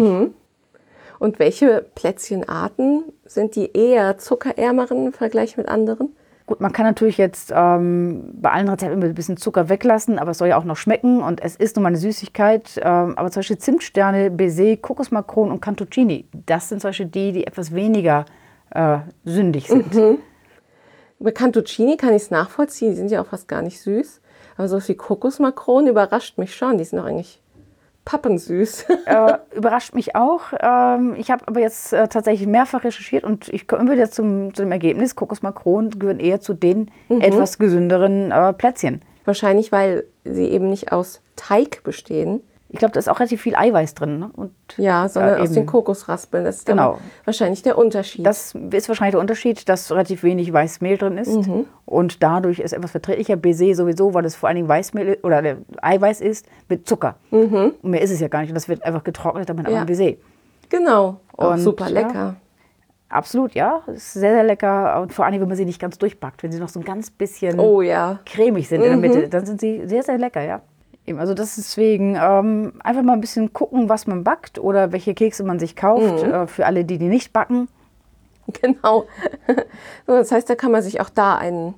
Und 1.19 1.39
welche 1.39 1.85
Plätzchenarten 1.95 3.03
sind 3.25 3.55
die 3.55 3.71
eher 3.75 4.17
zuckerärmeren 4.17 5.07
im 5.07 5.13
Vergleich 5.13 5.57
mit 5.57 5.67
anderen? 5.67 6.15
Gut, 6.45 6.61
man 6.61 6.71
kann 6.71 6.85
natürlich 6.85 7.17
jetzt 7.17 7.51
ähm, 7.53 8.35
bei 8.35 8.51
allen 8.51 8.69
Rezepten 8.69 8.97
immer 8.97 9.09
ein 9.09 9.15
bisschen 9.15 9.35
Zucker 9.35 9.67
weglassen, 9.67 10.17
aber 10.17 10.31
es 10.31 10.37
soll 10.37 10.47
ja 10.47 10.57
auch 10.57 10.63
noch 10.63 10.77
schmecken 10.77 11.21
und 11.21 11.43
es 11.43 11.57
ist 11.57 11.75
nun 11.75 11.83
mal 11.83 11.89
eine 11.89 11.97
Süßigkeit. 11.97 12.79
Ähm, 12.81 13.17
aber 13.17 13.29
zum 13.31 13.41
Beispiel 13.41 13.57
Zimtsterne, 13.57 14.31
Baiser, 14.31 14.77
Kokosmakronen 14.77 15.51
und 15.51 15.59
Cantuccini, 15.59 16.25
das 16.45 16.69
sind 16.69 16.81
zum 16.81 16.89
Beispiel 16.89 17.07
die, 17.07 17.33
die 17.33 17.47
etwas 17.47 17.73
weniger 17.75 18.23
äh, 18.69 18.99
sündig 19.25 19.67
sind. 19.67 19.93
Bei 21.19 21.31
Cantuccini 21.31 21.97
kann 21.97 22.13
ich 22.13 22.23
es 22.23 22.31
nachvollziehen, 22.31 22.91
die 22.91 22.97
sind 22.97 23.11
ja 23.11 23.21
auch 23.21 23.27
fast 23.27 23.47
gar 23.47 23.61
nicht 23.61 23.81
süß. 23.81 24.21
Aber 24.57 24.67
so 24.67 24.79
viel 24.79 24.95
Kokosmakronen 24.95 25.87
überrascht 25.87 26.37
mich 26.37 26.55
schon, 26.55 26.77
die 26.77 26.83
sind 26.83 26.99
doch 26.99 27.05
eigentlich 27.05 27.41
pappensüß. 28.05 28.85
äh, 29.05 29.33
überrascht 29.55 29.93
mich 29.93 30.15
auch. 30.15 30.41
Ähm, 30.59 31.15
ich 31.17 31.29
habe 31.29 31.47
aber 31.47 31.59
jetzt 31.59 31.93
äh, 31.93 32.07
tatsächlich 32.07 32.47
mehrfach 32.47 32.83
recherchiert 32.83 33.23
und 33.23 33.49
ich 33.49 33.67
komme 33.67 33.91
wieder 33.91 34.09
zum, 34.09 34.53
zu 34.53 34.63
dem 34.63 34.71
Ergebnis, 34.71 35.15
Kokosmakronen 35.15 35.99
gehören 35.99 36.19
eher 36.19 36.39
zu 36.39 36.53
den 36.53 36.89
etwas 37.09 37.57
gesünderen 37.57 38.31
äh, 38.31 38.53
Plätzchen. 38.53 39.01
Wahrscheinlich, 39.25 39.71
weil 39.71 40.05
sie 40.23 40.45
eben 40.45 40.69
nicht 40.69 40.91
aus 40.91 41.21
Teig 41.35 41.83
bestehen, 41.83 42.41
Ich 42.69 42.79
glaube, 42.79 42.91
da 42.91 42.99
ist 42.99 43.07
auch 43.07 43.19
relativ 43.19 43.41
viel 43.41 43.55
Eiweiß 43.55 43.93
drin. 43.95 44.19
Ne? 44.19 44.29
Und 44.35 44.51
ja, 44.75 45.07
sondern 45.07 45.37
äh, 45.37 45.41
aus 45.41 45.51
den 45.53 45.65
Kokosraspeln. 45.65 46.43
Das 46.43 46.57
ist 46.57 46.65
Genau. 46.65 46.97
wahrscheinlich 47.23 47.61
der 47.63 47.77
Unterschied. 47.77 48.25
Das 48.25 48.53
ist 48.71 48.89
wahrscheinlich 48.89 49.13
der 49.13 49.21
Unterschied, 49.21 49.69
dass 49.69 49.89
relativ 49.91 50.23
wenig 50.23 50.51
Weißmehl 50.51 50.97
drin 50.97 51.17
ist 51.17 51.37
und 51.85 52.21
dadurch 52.23 52.59
ist 52.59 52.73
etwas 52.73 52.91
verträglicher. 52.91 53.37
Baiser 53.37 53.73
sowieso, 53.73 54.13
weil 54.13 54.25
es 54.25 54.35
vor 54.35 54.49
allen 54.49 54.57
Dingen 54.57 54.67
Weißmehl 54.67 55.17
oder 55.23 55.41
Eiweiß 55.81 56.19
ist 56.21 56.45
mit 56.67 56.87
Zucker. 56.89 57.15
Und 57.31 57.83
mehr 57.83 58.01
ist 58.01 58.11
es 58.11 58.19
ja 58.19 58.27
gar 58.27 58.41
nicht. 58.41 58.49
Und 58.49 58.55
das 58.55 58.67
wird 58.67 58.83
einfach 58.83 59.03
getrocknet, 59.03 59.47
damit 59.47 59.67
Ja. 59.69 59.77
man 59.77 59.85
Baiser. 59.87 60.11
genau, 60.69 61.21
auch 61.37 61.51
Und, 61.51 61.59
super 61.59 61.85
ja. 61.87 61.91
lecker. 62.01 62.35
Absolut, 63.09 63.53
ja. 63.55 63.83
Ist 63.87 64.11
sehr, 64.13 64.33
sehr 64.33 64.43
lecker. 64.43 65.01
Und 65.01 65.13
vor 65.13 65.25
allem, 65.25 65.39
wenn 65.39 65.47
man 65.47 65.55
sie 65.55 65.63
nicht 65.63 65.79
ganz 65.79 65.97
durchbackt. 65.97 66.43
Wenn 66.43 66.51
sie 66.51 66.59
noch 66.59 66.67
so 66.67 66.81
ein 66.81 66.85
ganz 66.85 67.09
bisschen 67.09 67.57
Oh 67.57 67.81
ja, 67.81 68.19
cremig 68.25 68.67
sind 68.67 68.81
in 68.81 68.89
der 68.89 68.97
Mitte, 68.97 69.29
dann 69.29 69.45
sind 69.45 69.61
sie 69.61 69.83
sehr, 69.87 70.03
sehr 70.03 70.17
lecker, 70.17 70.41
ja. 70.41 70.61
Eben, 71.07 71.19
also 71.19 71.33
das 71.33 71.57
ist 71.57 71.69
deswegen 71.69 72.17
ähm, 72.21 72.73
einfach 72.83 73.01
mal 73.01 73.13
ein 73.13 73.21
bisschen 73.21 73.53
gucken, 73.53 73.87
was 73.87 74.07
man 74.07 74.23
backt 74.25 74.59
oder 74.59 74.91
welche 74.91 75.13
Kekse 75.13 75.43
man 75.43 75.57
sich 75.57 75.75
kauft. 75.77 76.21
Äh, 76.23 76.47
für 76.47 76.65
alle, 76.65 76.83
die 76.83 76.97
die 76.97 77.07
nicht 77.07 77.33
backen. 77.33 77.69
genau. 78.61 79.05
So, 80.05 80.13
das 80.13 80.31
heißt, 80.31 80.49
da 80.49 80.55
kann 80.55 80.71
man 80.71 80.81
sich 80.81 81.01
auch 81.01 81.09
da 81.09 81.35
einen 81.37 81.73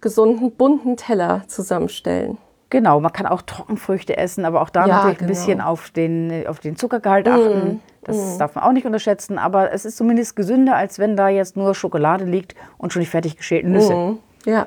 gesunden, 0.00 0.52
bunten 0.52 0.96
Teller 0.96 1.42
zusammenstellen. 1.48 2.38
Genau, 2.70 3.00
man 3.00 3.12
kann 3.12 3.26
auch 3.26 3.42
Trockenfrüchte 3.42 4.16
essen, 4.16 4.44
aber 4.44 4.60
auch 4.62 4.70
da 4.70 4.86
Ja, 4.86 4.96
natürlich 4.96 5.18
genau. 5.18 5.28
ein 5.28 5.28
bisschen 5.28 5.60
auf 5.60 5.90
den, 5.90 6.46
auf 6.46 6.58
den 6.60 6.76
Zuckergehalt 6.76 7.28
achten. 7.28 7.80
Das 8.02 8.38
darf 8.38 8.54
man 8.54 8.64
auch 8.64 8.72
nicht 8.72 8.86
unterschätzen, 8.86 9.38
aber 9.38 9.72
es 9.72 9.84
ist 9.84 9.96
zumindest 9.96 10.36
gesünder, 10.36 10.76
als 10.76 10.98
wenn 10.98 11.16
da 11.16 11.28
jetzt 11.28 11.56
nur 11.56 11.74
Schokolade 11.74 12.24
liegt 12.24 12.54
und 12.78 12.92
schon 12.92 13.00
die 13.00 13.06
fertig 13.06 13.36
geschälten 13.36 13.72
Nüsse. 13.72 13.94
Mhm. 13.94 14.18
Ja. 14.44 14.66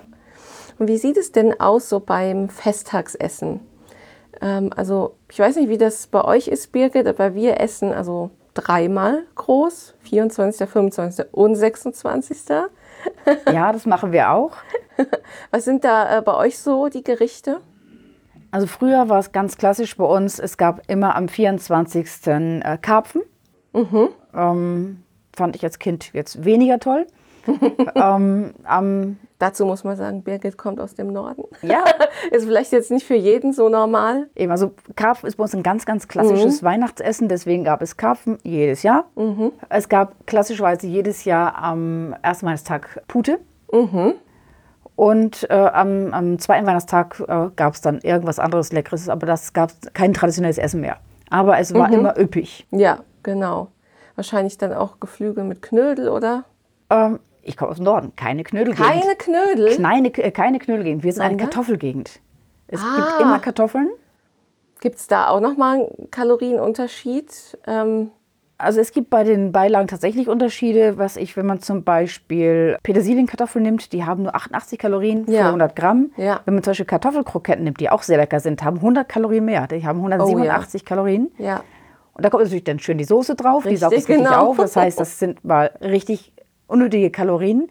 Und 0.79 0.87
wie 0.87 0.97
sieht 0.97 1.17
es 1.17 1.31
denn 1.31 1.59
aus 1.59 1.89
so 1.89 1.99
beim 1.99 2.49
Festtagsessen? 2.49 3.59
Ähm, 4.41 4.71
also 4.75 5.15
ich 5.29 5.39
weiß 5.39 5.55
nicht, 5.55 5.69
wie 5.69 5.77
das 5.77 6.07
bei 6.07 6.23
euch 6.23 6.47
ist, 6.47 6.71
Birgit, 6.71 7.07
aber 7.07 7.35
wir 7.35 7.59
essen 7.59 7.91
also 7.91 8.31
dreimal 8.53 9.23
groß, 9.35 9.95
24., 10.01 10.69
25. 10.69 11.25
und 11.31 11.55
26. 11.55 12.37
Ja, 13.53 13.71
das 13.71 13.85
machen 13.85 14.11
wir 14.11 14.31
auch. 14.31 14.51
Was 15.51 15.65
sind 15.65 15.83
da 15.83 16.17
äh, 16.17 16.21
bei 16.21 16.33
euch 16.35 16.57
so 16.57 16.89
die 16.89 17.03
Gerichte? 17.03 17.61
Also 18.51 18.67
früher 18.67 19.07
war 19.07 19.19
es 19.19 19.31
ganz 19.31 19.57
klassisch 19.57 19.95
bei 19.95 20.03
uns, 20.03 20.39
es 20.39 20.57
gab 20.57 20.81
immer 20.89 21.15
am 21.15 21.29
24. 21.29 22.07
Äh, 22.25 22.77
Karpfen. 22.81 23.21
Ähm, 24.33 25.03
fand 25.35 25.55
ich 25.55 25.63
als 25.63 25.79
Kind 25.79 26.11
jetzt 26.13 26.43
weniger 26.43 26.79
toll. 26.79 27.05
ähm, 27.95 28.53
am, 28.63 29.17
Dazu 29.39 29.65
muss 29.67 29.83
man 29.83 29.95
sagen, 29.95 30.23
Birgit 30.23 30.57
kommt 30.57 30.79
aus 30.79 30.95
dem 30.95 31.13
Norden. 31.13 31.43
ja, 31.61 31.83
Ist 32.31 32.45
vielleicht 32.45 32.71
jetzt 32.71 32.89
nicht 32.89 33.05
für 33.05 33.15
jeden 33.15 33.53
so 33.53 33.69
normal. 33.69 34.29
eben, 34.35 34.51
also 34.51 34.71
Karpfen 34.95 35.27
ist 35.27 35.35
bei 35.35 35.43
uns 35.43 35.53
ein 35.53 35.61
ganz, 35.61 35.85
ganz 35.85 36.07
klassisches 36.07 36.63
Weihnachtsessen, 36.63 37.27
deswegen 37.27 37.63
gab 37.63 37.81
es 37.81 37.97
Karpfen 37.97 38.39
jedes 38.43 38.81
Jahr. 38.81 39.05
Es 39.69 39.89
gab 39.89 40.25
klassischerweise 40.25 40.87
jedes 40.87 41.25
Jahr 41.25 41.55
am 41.55 42.15
ersten 42.23 42.47
Weihnachtstag 42.47 43.03
Pute. 43.07 43.39
Und 44.95 45.47
äh, 45.51 45.53
am, 45.53 46.11
am 46.13 46.39
zweiten 46.39 46.65
Weihnachtstag 46.65 47.19
äh, 47.27 47.49
gab 47.55 47.75
es 47.75 47.81
dann 47.81 47.99
irgendwas 48.01 48.39
anderes 48.39 48.71
Leckeres, 48.71 49.09
aber 49.09 49.27
das 49.27 49.53
gab 49.53 49.71
kein 49.93 50.13
traditionelles 50.13 50.57
Essen 50.57 50.81
mehr. 50.81 50.97
Aber 51.29 51.59
es 51.59 51.73
war 51.75 51.91
immer 51.91 52.17
üppig. 52.17 52.65
Ja, 52.71 52.99
genau. 53.21 53.67
Wahrscheinlich 54.15 54.57
dann 54.57 54.73
auch 54.73 54.99
Geflügel 54.99 55.43
mit 55.43 55.61
Knödel, 55.61 56.09
oder? 56.09 56.45
Ähm, 56.89 57.19
ich 57.47 57.57
komme 57.57 57.71
aus 57.71 57.77
dem 57.77 57.85
Norden, 57.85 58.13
keine 58.15 58.43
Knödelgegend. 58.43 58.87
Keine 58.89 59.15
Knödel? 59.15 59.77
Keine, 59.77 60.07
äh, 60.17 60.31
keine 60.31 60.59
Knödelgegend. 60.59 61.03
Wir 61.03 61.11
sind 61.13 61.21
eine 61.21 61.31
Sondern? 61.31 61.49
Kartoffelgegend. 61.49 62.19
Es 62.67 62.81
Ah. 62.81 62.95
gibt 62.97 63.21
immer 63.21 63.39
Kartoffeln. 63.39 63.89
Gibt 64.81 64.97
es 64.97 65.07
da 65.07 65.29
auch 65.29 65.39
nochmal 65.39 65.77
einen 65.97 66.11
Kalorienunterschied? 66.11 67.57
Ähm, 67.65 68.11
Also 68.59 68.79
es 68.81 68.91
gibt 68.91 69.11
bei 69.11 69.23
den 69.23 69.51
Beilagen 69.51 69.87
tatsächlich 69.87 70.27
Unterschiede. 70.29 70.97
Was 70.97 71.15
ich, 71.15 71.37
wenn 71.37 71.45
man 71.45 71.61
zum 71.61 71.83
Beispiel 71.83 72.77
Petersilienkartoffeln 72.81 73.61
nimmt, 73.63 73.93
die 73.93 74.03
haben 74.03 74.23
nur 74.23 74.33
88 74.35 74.79
Kalorien 74.79 75.25
für 75.27 75.31
Ja. 75.31 75.49
100 75.51 75.75
Gramm. 75.75 76.09
Ja. 76.17 76.39
Wenn 76.45 76.55
man 76.55 76.63
zum 76.63 76.71
Beispiel 76.71 76.87
Kartoffelkroketten 76.87 77.63
nimmt, 77.63 77.79
die 77.79 77.91
auch 77.91 78.01
sehr 78.01 78.17
lecker 78.17 78.39
sind, 78.39 78.63
haben 78.63 78.81
100 78.81 79.07
Kalorien 79.07 79.45
mehr. 79.45 79.67
Die 79.67 79.85
haben 79.85 79.99
187 80.01 80.85
Kalorien. 80.85 81.29
ja. 81.37 81.61
Und 82.15 82.25
da 82.25 82.31
kommt 82.31 82.41
natürlich 82.45 82.63
dann 82.63 82.79
schön 82.79 82.97
die 82.97 83.03
Soße 83.03 83.35
drauf, 83.35 83.61
die 83.61 83.69
Richtig, 83.69 83.79
saugt 83.81 83.93
es 83.93 84.09
richtig 84.09 84.25
genau. 84.25 84.47
auf. 84.49 84.57
Das 84.57 84.75
heißt, 84.75 84.99
das 84.99 85.19
sind 85.19 85.45
mal 85.45 85.69
richtig 85.81 86.33
unnötige 86.67 87.09
Kalorien. 87.11 87.69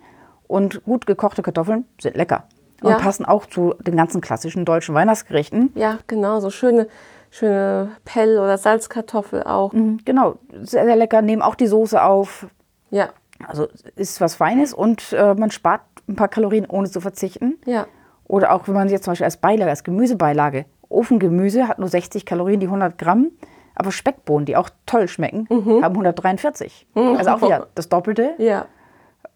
Und 0.49 0.85
gut 0.85 1.07
gekochte 1.07 1.43
Kartoffeln 1.43 1.87
sind 2.01 2.17
lecker. 2.17 2.45
Und 2.83 2.91
Ja. 2.91 2.99
passen 2.99 3.25
auch 3.25 3.47
zu 3.47 3.75
den 3.81 3.97
ganzen 3.97 4.21
klassischen 4.21 4.65
deutschen 4.65 4.95
Weihnachtsgerichten. 4.95 5.73
Ja, 5.75 5.99
genau, 6.07 6.39
so 6.41 6.51
schöne, 6.51 6.87
schöne 7.31 7.91
Pell- 8.05 8.39
oder 8.39 8.57
Salzkartoffel 8.59 9.43
auch. 9.43 9.73
Mhm, 9.73 9.99
Genau, 10.05 10.37
sehr, 10.63 10.85
sehr 10.85 10.95
lecker. 10.97 11.21
Nehmen 11.23 11.43
auch 11.43 11.57
die 11.57 11.67
Soße 11.67 12.01
auf. 12.03 12.47
Ja, 12.91 13.09
Also 13.49 13.67
ist 13.97 14.21
was 14.21 14.37
Feines 14.37 14.73
und 14.73 15.13
äh, 15.13 15.35
man 15.35 15.51
spart 15.51 15.81
ein 16.09 16.15
paar 16.15 16.29
Kalorien, 16.29 16.67
ohne 16.69 16.89
zu 16.89 17.01
verzichten. 17.01 17.59
ja, 17.65 17.87
Oder 18.29 18.53
auch 18.53 18.69
wenn 18.69 18.75
man 18.75 18.89
jetzt 18.89 19.05
zum 19.05 19.13
Beispiel 19.13 19.25
als 19.25 19.37
Beilage, 19.39 19.71
als 19.71 19.83
Gemüsebeilage, 19.85 20.65
Ofengemüse 20.89 21.67
hat 21.67 21.79
nur 21.81 21.89
60 21.89 22.25
Kalorien, 22.25 22.61
die 22.61 22.67
100 22.67 22.97
Gramm. 22.99 23.33
Aber 23.75 23.91
Speckbohnen, 23.93 24.47
die 24.47 24.57
auch 24.57 24.71
toll 24.87 25.07
schmecken, 25.09 25.47
haben 25.51 25.95
143. 25.95 26.87
Also 26.95 27.31
auch 27.31 27.43
wieder 27.43 27.67
das 27.75 27.89
Doppelte. 27.89 28.35
ja, 28.39 28.67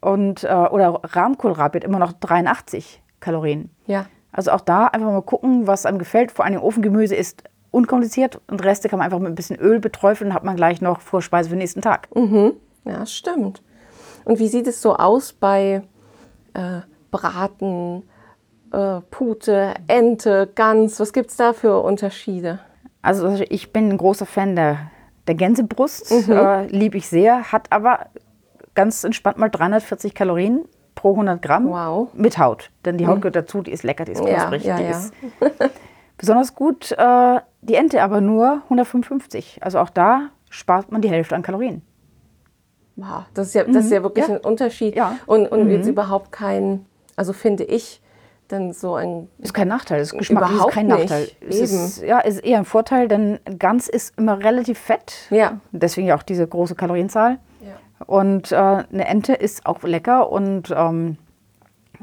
Und, 0.01 0.45
äh, 0.45 0.49
oder 0.49 1.01
Rahmkohlrabi 1.03 1.79
hat 1.79 1.85
immer 1.85 1.99
noch 1.99 2.13
83 2.13 3.03
Kalorien. 3.21 3.71
ja. 3.87 4.07
Also 4.33 4.53
auch 4.53 4.61
da 4.61 4.87
einfach 4.87 5.11
mal 5.11 5.23
gucken, 5.23 5.67
was 5.67 5.87
einem 5.87 5.99
gefällt. 5.99 6.31
Vor 6.31 6.45
allem 6.45 6.63
Ofengemüse 6.63 7.17
ist 7.17 7.43
unkompliziert 7.73 8.41
und 8.47 8.63
Reste 8.65 8.89
kann 8.89 9.01
man 9.01 9.07
einfach 9.07 9.19
mit 9.19 9.29
ein 9.29 9.35
bisschen 9.35 9.59
Öl 9.59 9.81
beträufeln, 9.81 10.35
hat 10.35 10.45
man 10.45 10.55
gleich 10.55 10.81
noch 10.81 11.01
Vorspeise 11.01 11.49
für 11.49 11.57
den 11.57 11.61
nächsten 11.61 11.83
Tag. 11.83 12.07
Ja, 12.85 13.05
stimmt. 13.07 13.61
Und 14.25 14.39
wie 14.39 14.47
sieht 14.47 14.69
es 14.69 14.81
so 14.83 14.95
aus 14.95 15.33
bei 15.33 15.83
äh, 16.55 16.81
Braten, 17.11 18.05
äh, 18.73 19.01
Pute, 19.11 19.75
Ente, 19.89 20.49
Gans? 20.55 21.01
Was 21.01 21.13
gibt 21.13 21.31
es 21.31 21.37
da 21.37 21.53
für 21.53 21.81
Unterschiede? 21.83 22.61
Also 23.03 23.35
ich 23.49 23.73
bin 23.73 23.89
ein 23.89 23.99
großer 23.99 24.27
Fan 24.27 24.55
der, 24.55 24.91
der 25.27 25.35
Gänsebrust, 25.35 26.13
äh, 26.29 26.67
liebe 26.67 26.99
ich 26.99 27.09
sehr, 27.09 27.51
hat 27.51 27.73
aber 27.73 28.07
ganz 28.81 29.05
entspannt 29.05 29.37
mal 29.39 29.51
340 29.51 30.15
Kalorien 30.15 30.65
pro 30.95 31.11
100 31.13 31.43
Gramm 31.43 31.69
Wow. 31.69 32.09
mit 32.15 32.39
Haut. 32.39 32.71
Denn 32.85 32.97
die 32.99 33.07
Haut 33.07 33.21
gehört 33.21 33.37
dazu, 33.37 33.61
die 33.63 33.71
ist 33.73 33.83
lecker, 33.85 34.05
die 34.07 34.13
ist 34.13 34.21
Ja, 34.25 34.47
knusprig, 34.47 34.65
ja, 34.65 34.77
die 34.77 34.83
ja. 34.85 34.91
ist 34.91 35.13
besonders 36.17 36.55
gut. 36.55 36.93
Äh, 36.93 37.41
die 37.63 37.75
Ente 37.75 38.03
aber 38.03 38.21
nur 38.21 38.63
155. 38.65 39.59
Also 39.63 39.79
auch 39.81 39.91
da 39.91 40.29
spart 40.49 40.91
man 40.93 41.03
die 41.03 41.11
Hälfte 41.11 41.35
an 41.37 41.43
Kalorien. 41.43 41.83
Wow, 42.97 43.25
das 43.35 43.49
ist 43.49 43.55
ja, 43.55 43.65
das 43.65 43.85
ist 43.87 43.93
ja 43.93 44.03
wirklich 44.03 44.27
Ja. 44.27 44.35
ein 44.35 44.41
Unterschied. 44.41 44.95
Ja. 44.97 45.17
Und, 45.27 45.47
und 45.47 45.71
jetzt 45.71 45.87
überhaupt 45.87 46.33
kein, 46.33 46.85
also 47.17 47.33
finde 47.33 47.65
ich, 47.65 48.01
dann 48.49 48.73
so 48.73 48.95
ein. 48.97 49.29
Ist 49.39 49.55
kein 49.55 49.69
Nachteil, 49.69 50.01
das 50.01 50.13
Geschmack 50.13 50.45
ist 50.45 50.51
Überhaupt 50.51 50.73
kein 50.73 50.87
nicht. 50.89 50.99
Nachteil. 50.99 51.29
Es 51.49 51.57
Eben. 51.57 51.85
ist, 51.85 52.03
ja, 52.03 52.19
ist 52.19 52.39
eher 52.45 52.59
ein 52.59 52.65
Vorteil, 52.65 53.07
denn 53.09 53.39
Gans 53.59 53.89
ist 53.89 54.19
immer 54.19 54.41
relativ 54.43 54.79
fett. 54.79 55.29
Ja. 55.31 55.61
Deswegen 55.71 56.09
ja 56.09 56.17
auch 56.17 56.23
diese 56.25 56.47
große 56.47 56.75
Kalorienzahl. 56.75 57.39
Und 58.07 58.53
äh, 58.53 58.57
eine 58.57 59.07
Ente 59.07 59.35
ist 59.35 59.67
auch 59.67 59.83
lecker 59.83 60.31
und 60.31 60.73
ähm, 60.77 61.17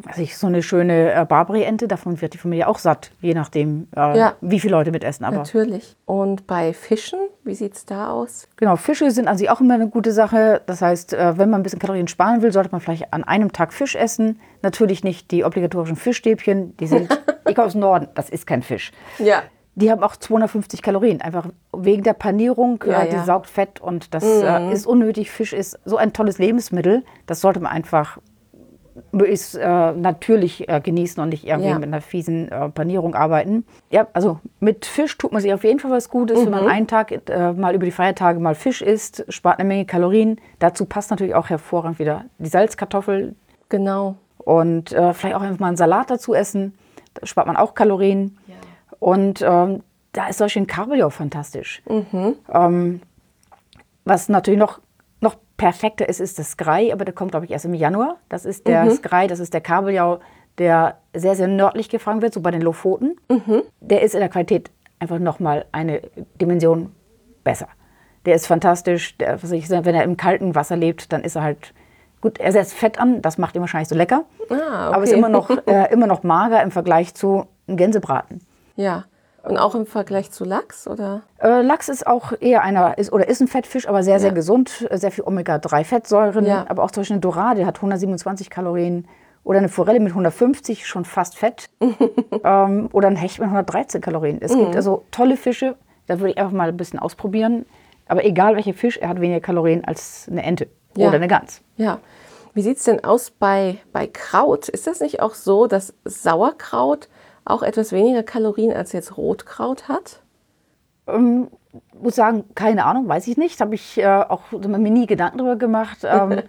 also 0.06 0.22
ich, 0.22 0.38
so 0.38 0.46
eine 0.46 0.62
schöne 0.62 1.12
äh, 1.12 1.25
Barbary-Ente, 1.25 1.88
davon 1.88 2.22
wird 2.22 2.34
die 2.36 2.38
Familie 2.38 2.68
auch 2.68 2.77
satt, 2.77 3.10
je 3.20 3.34
nachdem, 3.34 3.88
äh, 3.96 4.16
Ja. 4.16 4.34
wie 4.42 4.60
viele 4.60 4.74
Leute 4.75 4.92
mitessen. 4.92 5.25
Aber 5.25 5.38
Natürlich. 5.38 5.96
Und 6.06 6.46
bei 6.46 6.74
Fischen, 6.74 7.18
wie 7.44 7.56
sieht 7.56 7.74
es 7.74 7.86
da 7.86 8.12
aus? 8.12 8.48
genau, 8.58 8.75
Fische 8.75 9.10
sind 9.10 9.27
an 9.27 9.39
sich 9.39 9.50
auch 9.50 9.60
immer 9.60 9.74
eine 9.74 9.89
gute 9.89 10.12
Sache. 10.12 10.62
Das 10.68 10.84
heißt, 10.84 11.13
äh, 11.13 11.38
wenn 11.39 11.50
man 11.50 11.62
ein 11.62 11.63
bisschen 11.63 11.80
Kalorien 11.80 12.08
sparen 12.08 12.44
will, 12.44 12.51
sollte 12.51 12.70
man 12.72 12.80
vielleicht 12.80 13.12
an 13.12 13.24
einem 13.24 13.51
Tag 13.54 13.74
Fisch 13.74 13.96
essen. 13.96 14.39
Natürlich 14.62 15.04
nicht 15.04 15.32
die 15.32 15.44
obligatorischen 15.44 15.96
Fischstäbchen, 15.96 16.77
die 16.77 16.86
sind, 16.86 17.10
ich 17.48 17.56
komme 17.56 17.66
aus 17.66 17.72
dem 17.74 17.82
Norden, 17.82 18.08
das 18.13 18.30
ist 18.30 18.46
kein 18.46 18.62
Fisch. 18.62 18.92
Ja. 19.18 19.42
Die 19.79 19.91
haben 19.91 20.01
auch 20.01 20.15
250 20.15 20.81
Kalorien, 20.81 21.22
einfach 21.22 21.46
wegen 21.72 22.01
der 22.01 22.13
Panierung. 22.13 22.84
Ja, 22.88 23.03
äh, 23.03 23.10
die 23.10 23.15
ja. 23.15 23.24
saugt 23.25 23.46
Fett 23.48 23.79
und 23.79 24.13
das 24.15 24.24
äh, 24.24 24.72
ist 24.74 24.88
unnötig. 24.88 25.29
Fisch 25.29 25.53
ist 25.53 25.79
so 25.86 25.98
ein 25.98 26.13
tolles 26.13 26.39
Lebensmittel, 26.39 27.03
das 27.27 27.41
sollte 27.41 27.60
man 27.60 27.72
einfach 27.72 28.17
möglichst 29.12 29.55
äh, 29.55 29.91
natürlich 29.93 30.67
äh, 30.67 30.81
genießen 30.81 31.22
und 31.22 31.29
nicht 31.29 31.46
irgendwie 31.46 31.69
Ja. 31.69 31.75
mit 31.77 31.84
einer 31.88 32.01
fiesen 32.01 32.51
äh, 32.51 32.69
Panierung 32.69 33.13
arbeiten. 33.13 33.65
Ja, 33.91 34.07
also 34.13 34.39
mit 34.60 34.88
Fisch 34.88 35.15
tut 35.19 35.31
man 35.31 35.43
sich 35.43 35.53
auf 35.53 35.63
jeden 35.63 35.77
Fall 35.79 35.91
was 35.91 36.10
Gutes. 36.10 36.43
Wenn 36.43 36.50
man 36.50 36.67
einen 36.67 36.88
Tag 36.88 37.12
äh, 37.29 37.53
mal 37.53 37.75
über 37.75 37.86
die 37.86 37.91
Feiertage 37.91 38.39
mal 38.39 38.55
Fisch 38.55 38.81
isst, 38.81 39.25
spart 39.29 39.60
eine 39.60 39.67
Menge 39.67 39.86
Kalorien. 39.86 40.41
Dazu 40.57 40.86
passt 40.86 41.12
natürlich 41.12 41.36
auch 41.36 41.50
hervorragend 41.51 42.00
wieder 42.00 42.25
die 42.39 42.50
Salzkartoffel 42.50 43.36
Genau. 43.69 44.15
und 44.39 44.91
äh, 44.93 45.13
vielleicht 45.13 45.36
auch 45.36 45.41
einfach 45.41 45.60
mal 45.60 45.67
einen 45.67 45.77
Salat 45.77 46.10
dazu 46.10 46.34
essen. 46.34 46.74
Da 47.13 47.27
spart 47.27 47.46
man 47.46 47.55
auch 47.57 47.75
Kalorien. 47.75 48.38
Und 49.00 49.42
ähm, 49.42 49.84
da 50.13 50.27
ist 50.27 50.39
Beispiel 50.39 50.63
ein 50.63 50.68
Kabeljau 50.68 51.10
fantastisch. 51.10 51.82
Ähm, 52.51 53.01
was 54.06 54.30
natürlich 54.30 54.60
noch, 54.60 54.80
noch 55.22 55.36
perfekter 55.58 56.08
ist, 56.10 56.20
ist 56.20 56.39
das 56.39 56.51
Skrei, 56.51 56.92
aber 56.94 57.06
der 57.06 57.13
kommt, 57.13 57.32
glaube 57.32 57.46
ich, 57.46 57.51
erst 57.51 57.66
im 57.66 57.74
Januar. 57.74 58.18
Das 58.30 58.46
ist 58.46 58.68
der 58.68 58.89
Skrei, 58.92 59.27
das 59.27 59.39
ist 59.39 59.54
der 59.54 59.62
Kabeljau, 59.62 60.20
der 60.58 60.98
sehr, 61.13 61.36
sehr 61.36 61.48
nördlich 61.48 61.89
gefangen 61.89 62.22
wird, 62.22 62.34
so 62.34 62.42
bei 62.42 62.51
den 62.51 62.62
Lofoten. 62.62 63.16
Der 63.82 64.01
ist 64.01 64.16
in 64.16 64.22
der 64.22 64.30
Qualität 64.30 64.72
einfach 65.00 65.20
nochmal 65.20 65.66
eine 65.72 66.01
Dimension 66.42 66.92
besser. 67.44 67.68
Der 68.25 68.36
ist 68.36 68.48
fantastisch. 68.48 69.18
Der, 69.18 69.42
ich, 69.51 69.70
wenn 69.70 69.96
er 69.96 70.04
im 70.04 70.18
kalten 70.18 70.56
Wasser 70.56 70.75
lebt, 70.75 71.13
dann 71.13 71.24
ist 71.24 71.36
er 71.36 71.44
halt 71.44 71.74
gut. 72.22 72.39
Er 72.39 72.51
setzt 72.51 72.74
Fett 72.74 73.00
an, 73.00 73.22
das 73.22 73.38
macht 73.38 73.56
ihn 73.56 73.62
wahrscheinlich 73.62 73.88
so 73.88 73.96
lecker. 73.96 74.25
Ah, 74.50 74.92
Aber 74.92 75.04
ist 75.04 75.12
okay. 75.12 75.20
immer 75.20 75.30
noch, 75.30 75.50
äh, 75.68 75.92
immer 75.94 76.08
noch 76.08 76.24
mager 76.24 76.62
im 76.63 76.72
Vergleich 76.72 77.13
zu 77.13 77.46
einem 77.68 77.77
Gänsebraten. 77.77 78.42
Ja. 78.77 79.03
Und 79.43 79.57
auch 79.57 79.75
im 79.75 79.86
Vergleich 79.86 80.31
zu 80.31 80.43
Lachs, 80.46 80.88
oder? 80.88 81.22
Äh, 81.39 81.62
Lachs 81.62 81.88
ist 81.89 82.07
auch 82.07 82.34
eher 82.39 82.63
einer, 82.63 82.98
ist, 82.98 83.12
oder 83.13 83.27
ist 83.29 83.39
ein 83.41 83.48
Fettfisch, 83.48 83.88
aber 83.88 84.03
sehr, 84.03 84.19
sehr 84.19 84.29
Ja. 84.29 84.36
gesund. 84.36 84.88
äh, 84.89 84.98
Sehr 84.98 85.12
viel 85.12 85.24
Omega-3-Fettsäuren. 85.25 86.46
Ja. 86.46 86.65
Aber 86.69 86.84
auch 86.84 86.91
zum 86.91 87.01
Beispiel 87.01 87.15
eine 87.15 87.22
Dorade 87.22 87.65
hat 87.65 87.77
127 87.77 88.50
Kalorien. 88.50 89.07
Oder 89.43 89.60
eine 89.60 89.69
Forelle 89.69 90.01
mit 90.01 90.12
150, 90.13 90.86
schon 90.88 91.05
fast 91.05 91.38
Fett. 91.38 91.69
ähm, 92.43 92.89
oder 92.91 93.07
ein 93.07 93.15
Hecht 93.15 93.39
mit 93.39 93.46
113 93.48 94.01
Kalorien. 94.01 94.39
Es 94.41 94.53
Mhm. 94.53 94.60
gibt 94.60 94.75
also 94.75 95.05
tolle 95.12 95.38
Fische, 95.38 95.75
da 96.07 96.19
würde 96.19 96.31
ich 96.31 96.38
einfach 96.38 96.51
mal 96.53 96.69
ein 96.69 96.77
bisschen 96.77 97.00
ausprobieren. 97.00 97.65
Aber 98.10 98.25
egal 98.25 98.55
welcher 98.55 98.74
Fisch, 98.74 98.98
er 98.98 99.10
hat 99.10 99.22
weniger 99.22 99.39
Kalorien 99.39 99.86
als 99.86 100.27
eine 100.29 100.43
Ente 100.43 100.67
Ja. 100.96 101.07
oder 101.07 101.15
eine 101.15 101.27
Gans. 101.29 101.62
Ja. 101.77 102.00
Wie 102.53 102.62
sieht 102.62 102.77
es 102.77 102.84
denn 102.84 103.03
aus 103.03 103.29
bei, 103.31 103.77
bei 103.93 104.07
Kraut? 104.07 104.67
Ist 104.67 104.88
das 104.88 105.00
nicht 105.00 105.22
auch 105.22 105.36
so, 105.36 105.67
dass 105.67 105.93
Sauerkraut 106.03 107.07
auch 107.50 107.63
etwas 107.63 107.92
weniger 107.92 108.24
Kalorien 108.24 108.74
als 108.74 108.92
jetzt 108.92 109.18
Rotkraut 109.18 109.88
hat? 109.88 110.22
muss 112.00 112.16
sagen, 112.16 112.46
keine 112.56 112.86
Ahnung, 112.86 113.08
weiß 113.08 113.27
ich 113.27 113.38
nicht. 113.38 113.62
Habe 113.62 113.75
ich 113.75 113.98
äh, 113.98 114.06
auch 114.06 114.51
mir 114.51 114.77
nie 114.77 115.08
Gedanken 115.08 115.38
darüber 115.39 115.56
gemacht. 115.56 116.00
Ähm, 116.08 116.42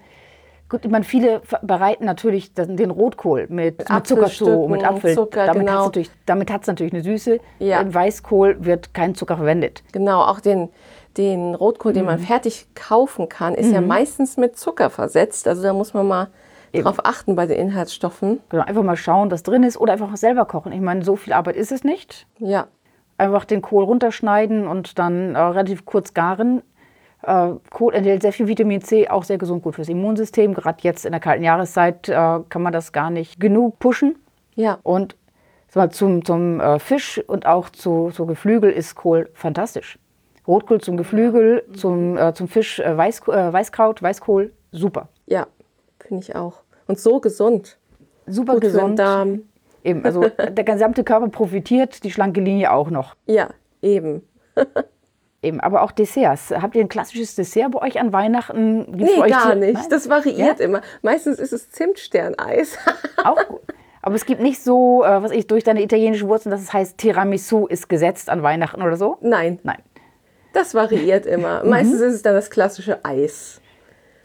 gut, 0.69 0.85
ich 0.85 0.91
meine, 0.91 1.05
viele 1.05 1.43
bereiten 1.63 2.05
natürlich 2.05 2.53
den, 2.55 2.91
Rotkohl 2.91 3.47
mit, 3.49 3.79
mit 3.79 4.07
Zucker 4.07 4.27
zu, 4.27 4.69
mit 4.69 4.85
Apfel. 4.85 5.15
Zucker, 5.15 5.47
damit 5.47 5.67
genau. 5.67 5.87
natürlich, 5.87 6.11
hat 6.29 6.61
es 6.63 6.67
natürlich 6.67 6.93
eine 6.93 7.03
Süße. 7.03 7.41
Ja. 7.59 7.81
Im 7.81 7.93
Weißkohl 7.93 8.65
wird 8.65 8.95
kein 8.95 9.15
Zucker 9.15 9.37
verwendet. 9.37 9.83
Genau, 9.93 10.23
auch 10.23 10.41
den, 10.41 10.69
den 11.17 11.55
Rotkohl, 11.55 11.93
den 11.93 12.03
Mhm. 12.03 12.07
man 12.07 12.19
fertig 12.21 12.69
kaufen 12.75 13.29
kann, 13.29 13.55
ist 13.55 13.73
ja 13.73 13.81
meistens 13.81 14.37
mit 14.37 14.57
Zucker 14.57 14.91
versetzt. 14.91 15.49
Also 15.49 15.63
da 15.63 15.73
muss 15.73 15.95
man 15.95 16.07
mal 16.07 16.29
drauf 16.73 17.05
achten 17.05 17.37
bei 17.37 17.47
den 17.47 17.59
Inhaltsstoffen. 17.59 18.41
Genau, 18.49 18.65
einfach 18.65 18.83
mal 18.83 18.97
schauen, 18.97 19.31
was 19.31 19.43
drin 19.43 19.63
ist 19.63 19.77
oder 19.79 19.93
einfach 19.93 20.17
selber 20.17 20.45
kochen. 20.45 20.73
Ich 20.73 20.81
meine, 20.81 21.05
so 21.05 21.17
viel 21.17 21.33
Arbeit 21.33 21.57
ist 21.57 21.73
es 21.73 21.85
nicht. 21.85 22.27
Ja, 22.39 22.69
Einfach 23.21 23.45
den 23.45 23.63
Kohl 23.63 23.83
runterschneiden 23.83 24.69
und 24.69 24.99
dann 25.01 25.35
äh, 25.35 25.39
relativ 25.41 25.85
kurz 25.85 26.15
garen. 26.15 26.63
Äh, 27.23 27.51
Kohl 27.71 27.93
enthält 27.95 28.23
sehr 28.23 28.33
viel 28.33 28.47
Vitamin 28.47 28.81
C, 28.81 29.09
auch 29.09 29.25
sehr 29.25 29.39
gesund, 29.39 29.65
gut 29.65 29.75
fürs 29.75 29.89
Immunsystem. 29.89 30.55
Gerade 30.55 30.79
jetzt 30.83 31.05
in 31.05 31.11
der 31.11 31.21
kalten 31.21 31.43
Jahreszeit 31.43 32.09
äh, 32.09 32.13
kann 32.49 32.63
man 32.63 32.73
das 32.73 32.93
gar 32.93 33.11
nicht 33.11 33.41
genug 33.41 33.81
pushen. 33.81 34.15
ja, 34.55 34.79
Und 34.85 35.17
mal, 35.75 35.91
zum, 35.91 36.25
zum 36.25 36.61
äh, 36.61 36.79
Fisch 36.79 37.21
und 37.27 37.45
auch 37.45 37.71
zu, 37.71 38.11
zu 38.13 38.25
Geflügel 38.25 38.71
ist 38.71 38.95
Kohl 38.95 39.29
fantastisch. 39.35 39.99
Rotkohl 40.47 40.81
zum 40.81 40.97
Geflügel, 40.97 41.65
zum, 41.75 42.17
äh, 42.17 42.33
zum 42.35 42.47
Fisch 42.47 42.79
äh, 42.79 42.97
Weiß, 42.97 43.27
äh, 43.29 43.53
Weißkraut, 43.53 44.01
Weißkohl, 44.01 44.53
super. 44.71 45.09
ja, 45.27 45.47
finde 46.09 46.25
ich 46.25 46.35
auch. 46.35 46.63
Und 46.87 46.99
so 46.99 47.21
gesund. 47.21 47.79
Super 48.27 48.55
Gut 48.55 48.65
für 48.65 48.71
den 48.71 48.75
gesund. 48.75 48.99
Darm. 48.99 49.43
Eben, 49.85 50.05
also 50.05 50.29
der 50.51 50.65
gesamte 50.65 51.05
Körper 51.05 51.29
profitiert, 51.29 52.03
die 52.05 52.11
schlanke 52.11 52.41
Linie 52.41 52.73
auch 52.73 52.91
noch. 52.91 53.15
Ja, 53.27 53.51
eben. 53.83 54.23
Eben, 55.41 55.61
aber 55.61 55.83
auch 55.83 55.93
Desserts. 55.93 56.51
Habt 56.51 56.75
ihr 56.75 56.81
ein 56.81 56.89
klassisches 56.89 57.37
Dessert 57.37 57.71
bei 57.71 57.81
euch 57.81 58.01
an 58.01 58.13
Weihnachten? 58.13 58.87
Gibt's 58.99 59.15
Nee, 59.17 59.31
gar 59.31 59.55
nicht. 59.55 59.75
Nein? 59.75 59.87
Das 59.89 60.09
variiert 60.09 60.59
Ja? 60.59 60.65
immer. 60.65 60.81
Meistens 61.03 61.39
ist 61.39 61.53
es 61.53 61.71
Zimtsterneis. 61.71 62.77
Auch 63.25 63.47
gut. 63.47 63.61
Aber 64.03 64.17
es 64.17 64.27
gibt 64.27 64.41
nicht 64.43 64.61
so, 64.61 65.05
äh, 65.05 65.23
was 65.23 65.31
ich 65.31 65.47
durch 65.47 65.63
deine 65.63 65.81
italienischen 65.81 66.29
Wurzeln, 66.29 66.51
dass 66.51 66.61
es 66.61 66.73
heißt, 66.73 66.99
Tiramisu 66.99 67.69
ist 67.69 67.89
gesetzt 67.89 68.31
an 68.31 68.43
Weihnachten 68.43 68.83
oder 68.83 68.97
so? 68.97 69.19
Nein, 69.21 69.61
Nein. 69.63 69.79
das 70.55 70.75
variiert 70.75 71.25
immer. 71.25 71.63
Mhm. 71.63 71.71
Meistens 71.71 72.01
ist 72.01 72.15
es 72.15 72.23
dann 72.23 72.35
das 72.35 72.51
klassische 72.51 73.05
Eis. 73.05 73.61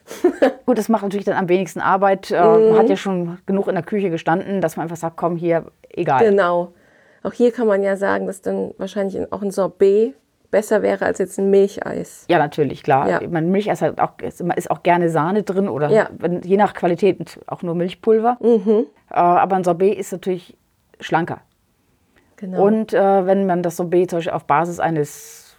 Gut, 0.66 0.78
das 0.78 0.90
macht 0.90 1.04
natürlich 1.04 1.26
dann 1.26 1.38
am 1.38 1.50
wenigsten 1.50 1.80
Arbeit. 1.80 2.32
Äh, 2.32 2.36
Mhm. 2.42 2.70
Man 2.70 2.78
hat 2.80 2.90
ja 2.90 2.96
schon 2.98 3.38
genug 3.46 3.68
in 3.68 3.76
der 3.76 3.84
Küche 3.84 4.10
gestanden, 4.10 4.62
dass 4.62 4.76
man 4.78 4.84
einfach 4.86 4.98
sagt, 4.98 5.18
komm 5.18 5.36
hier, 5.38 5.66
egal. 5.90 6.24
Genau. 6.30 6.74
Auch 7.24 7.34
hier 7.34 7.52
kann 7.52 7.68
man 7.68 7.84
ja 7.84 7.96
sagen, 7.96 8.28
dass 8.28 8.42
dann 8.42 8.74
wahrscheinlich 8.78 9.32
auch 9.32 9.42
ein 9.42 9.52
Sorbet 9.52 10.14
besser 10.52 10.82
wäre 10.82 11.06
als 11.06 11.18
jetzt 11.20 11.40
ein 11.40 11.50
Milcheis. 11.50 12.26
Ja, 12.30 12.38
natürlich, 12.38 12.84
klar. 12.84 13.10
Ja. 13.10 13.22
Ich 13.22 13.30
meine, 13.30 13.48
Milcheis 13.48 13.82
hat 13.82 14.00
auch, 14.00 14.12
ist 14.22 14.42
ist 14.42 14.70
auch 14.70 14.84
gerne 14.84 15.10
Sahne 15.10 15.44
drin 15.44 15.68
oder 15.70 15.90
Ja. 15.90 16.10
je 16.44 16.58
nach 16.58 16.74
Qualität 16.74 17.40
auch 17.48 17.64
nur 17.64 17.74
Milchpulver. 17.76 18.38
Mhm. 18.42 18.86
Äh, 19.10 19.14
aber 19.16 19.56
ein 19.56 19.64
Sorbet 19.64 19.98
ist 19.98 20.12
natürlich 20.12 20.56
schlanker. 21.00 21.40
Genau. 22.36 22.66
Und 22.66 22.94
äh, 22.94 23.26
wenn 23.26 23.46
man 23.48 23.64
das 23.64 23.78
Sorbet 23.78 24.10
zum 24.10 24.18
Beispiel 24.18 24.34
auf 24.34 24.44
Basis 24.46 24.80
eines 24.80 25.56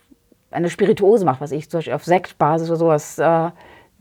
eine 0.51 0.71
Spirituose 0.71 1.25
macht, 1.25 1.41
was 1.41 1.51
ich 1.51 1.69
zum 1.69 1.79
Beispiel 1.79 1.95
auf 1.95 2.05
Sektbasis 2.05 2.69
oder 2.69 2.79
sowas, 2.79 3.19
äh, 3.19 3.51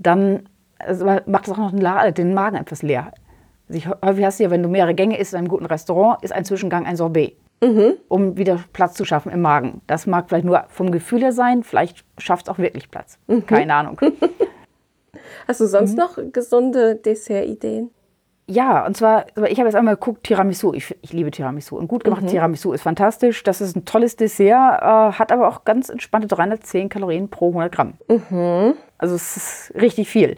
dann 0.03 0.43
also 0.79 1.05
macht 1.05 1.47
das 1.47 1.53
auch 1.53 1.71
noch 1.71 2.11
den, 2.11 2.33
Magen 2.33 2.57
etwas 2.57 2.81
leer. 2.81 3.11
Also 3.69 3.77
ich, 3.77 3.87
häufig 3.87 4.25
hast 4.25 4.39
du 4.39 4.43
ja, 4.43 4.51
wenn 4.51 4.61
du 4.63 4.69
mehrere 4.69 4.93
Gänge 4.93 5.17
isst 5.17 5.33
in 5.33 5.39
einem 5.39 5.47
guten 5.47 5.65
Restaurant, 5.65 6.21
ist 6.23 6.33
ein 6.33 6.43
Zwischengang 6.45 6.85
ein 6.85 6.95
Sorbet, 6.97 7.37
um 8.09 8.35
wieder 8.37 8.59
Platz 8.73 8.95
zu 8.95 9.05
schaffen 9.05 9.31
im 9.31 9.41
Magen. 9.41 9.81
Das 9.87 10.05
mag 10.05 10.25
vielleicht 10.27 10.43
nur 10.45 10.65
vom 10.67 10.91
Gefühl 10.91 11.21
her 11.21 11.31
sein, 11.31 11.63
vielleicht 11.63 12.03
schafft 12.17 12.47
es 12.47 12.49
auch 12.53 12.57
wirklich 12.57 12.91
Platz. 12.91 13.17
Keine 13.47 13.73
Ahnung. 13.73 13.97
Hast 15.47 15.59
du 15.59 15.65
Mhm. 15.65 15.69
sonst 15.69 15.97
noch 15.97 16.17
gesunde 16.31 16.95
Dessertideen? 16.95 17.89
Ja, 18.45 18.85
und 18.85 18.97
zwar, 18.97 19.25
ich 19.47 19.57
habe 19.57 19.69
jetzt 19.69 19.75
einmal 19.75 19.95
geguckt, 19.95 20.25
Tiramisu. 20.25 20.73
Ich, 20.73 20.93
ich 21.01 21.13
liebe 21.13 21.31
Tiramisu. 21.31 21.77
Und 21.77 21.87
gut 21.87 22.03
gemacht 22.03 22.27
Tiramisu 22.27 22.73
ist 22.73 22.81
fantastisch. 22.81 23.41
Das 23.43 23.61
ist 23.61 23.77
ein 23.77 23.85
tolles 23.85 24.17
Dessert, 24.17 24.81
äh, 24.81 25.13
hat 25.17 25.31
aber 25.31 25.47
auch 25.47 25.63
ganz 25.63 25.87
entspannte 25.87 26.27
310 26.27 26.89
Kalorien 26.89 27.29
pro 27.29 27.49
100 27.49 27.71
Gramm. 27.71 27.93
Also 29.03 29.15
es 29.15 29.35
ist 29.35 29.73
richtig 29.75 30.07
viel. 30.09 30.37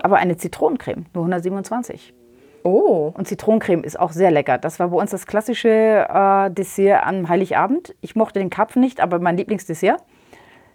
Aber 0.00 0.18
eine 0.18 0.36
Zitronencreme, 0.36 1.06
nur 1.14 1.24
127. 1.24 2.14
Oh, 2.62 3.12
Und 3.16 3.26
Zitronencreme 3.26 3.82
ist 3.82 3.98
auch 3.98 4.12
sehr 4.12 4.30
lecker. 4.30 4.56
Das 4.56 4.78
war 4.78 4.88
bei 4.90 4.96
uns 4.98 5.10
das 5.10 5.26
klassische 5.26 5.68
äh, 6.08 6.48
Dessert 6.52 7.04
am 7.04 7.28
Heiligabend. 7.28 7.92
Ich 8.02 8.14
mochte 8.14 8.38
den 8.38 8.50
Karpfen 8.50 8.80
nicht, 8.82 9.00
aber 9.00 9.18
mein 9.18 9.36
Lieblingsdessert. 9.36 10.00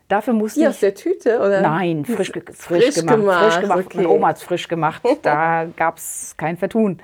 Dafür 0.10 0.34
musste 0.34 0.60
die 0.60 0.64
ich... 0.66 0.70
aus 0.70 0.80
der 0.82 0.94
Tüte, 0.96 1.40
oder? 1.40 1.62
Nein, 1.62 2.04
frisch, 2.04 2.30
frisch, 2.34 2.56
Frisch 2.58 2.96
gemacht. 2.96 3.16
gemacht, 3.16 3.44
Frisch 3.54 3.62
gemacht. 3.62 3.86
okay. 3.86 3.98
Meine 4.00 4.10
Oma 4.10 4.28
hat 4.28 4.36
es 4.38 4.44
frisch 4.44 4.68
gemacht. 4.68 5.02
Da 5.22 5.66
gab 5.78 5.98
es 5.98 6.36
kein 6.36 6.58
Vertun. 6.58 6.98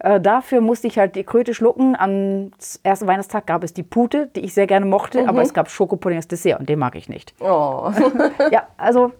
Äh, 0.00 0.20
dafür 0.20 0.60
musste 0.60 0.88
ich 0.88 0.98
halt 0.98 1.16
die 1.16 1.24
Kröte 1.24 1.54
schlucken. 1.54 1.96
Am 1.98 2.50
ersten 2.82 3.06
Weihnachtstag 3.06 3.46
gab 3.46 3.64
es 3.64 3.72
die 3.72 3.82
Pute, 3.84 4.28
die 4.36 4.40
ich 4.40 4.52
sehr 4.52 4.66
gerne 4.66 4.84
mochte, 4.84 5.22
Mhm. 5.22 5.28
aber 5.30 5.40
es 5.40 5.54
gab 5.54 5.70
Schokopudding 5.70 6.18
als 6.18 6.28
Dessert 6.28 6.60
und 6.60 6.68
den 6.68 6.78
mag 6.78 6.94
ich 6.96 7.08
nicht. 7.08 7.34
Oh, 7.40 7.90
Ja, 8.50 8.64
also 8.76 9.12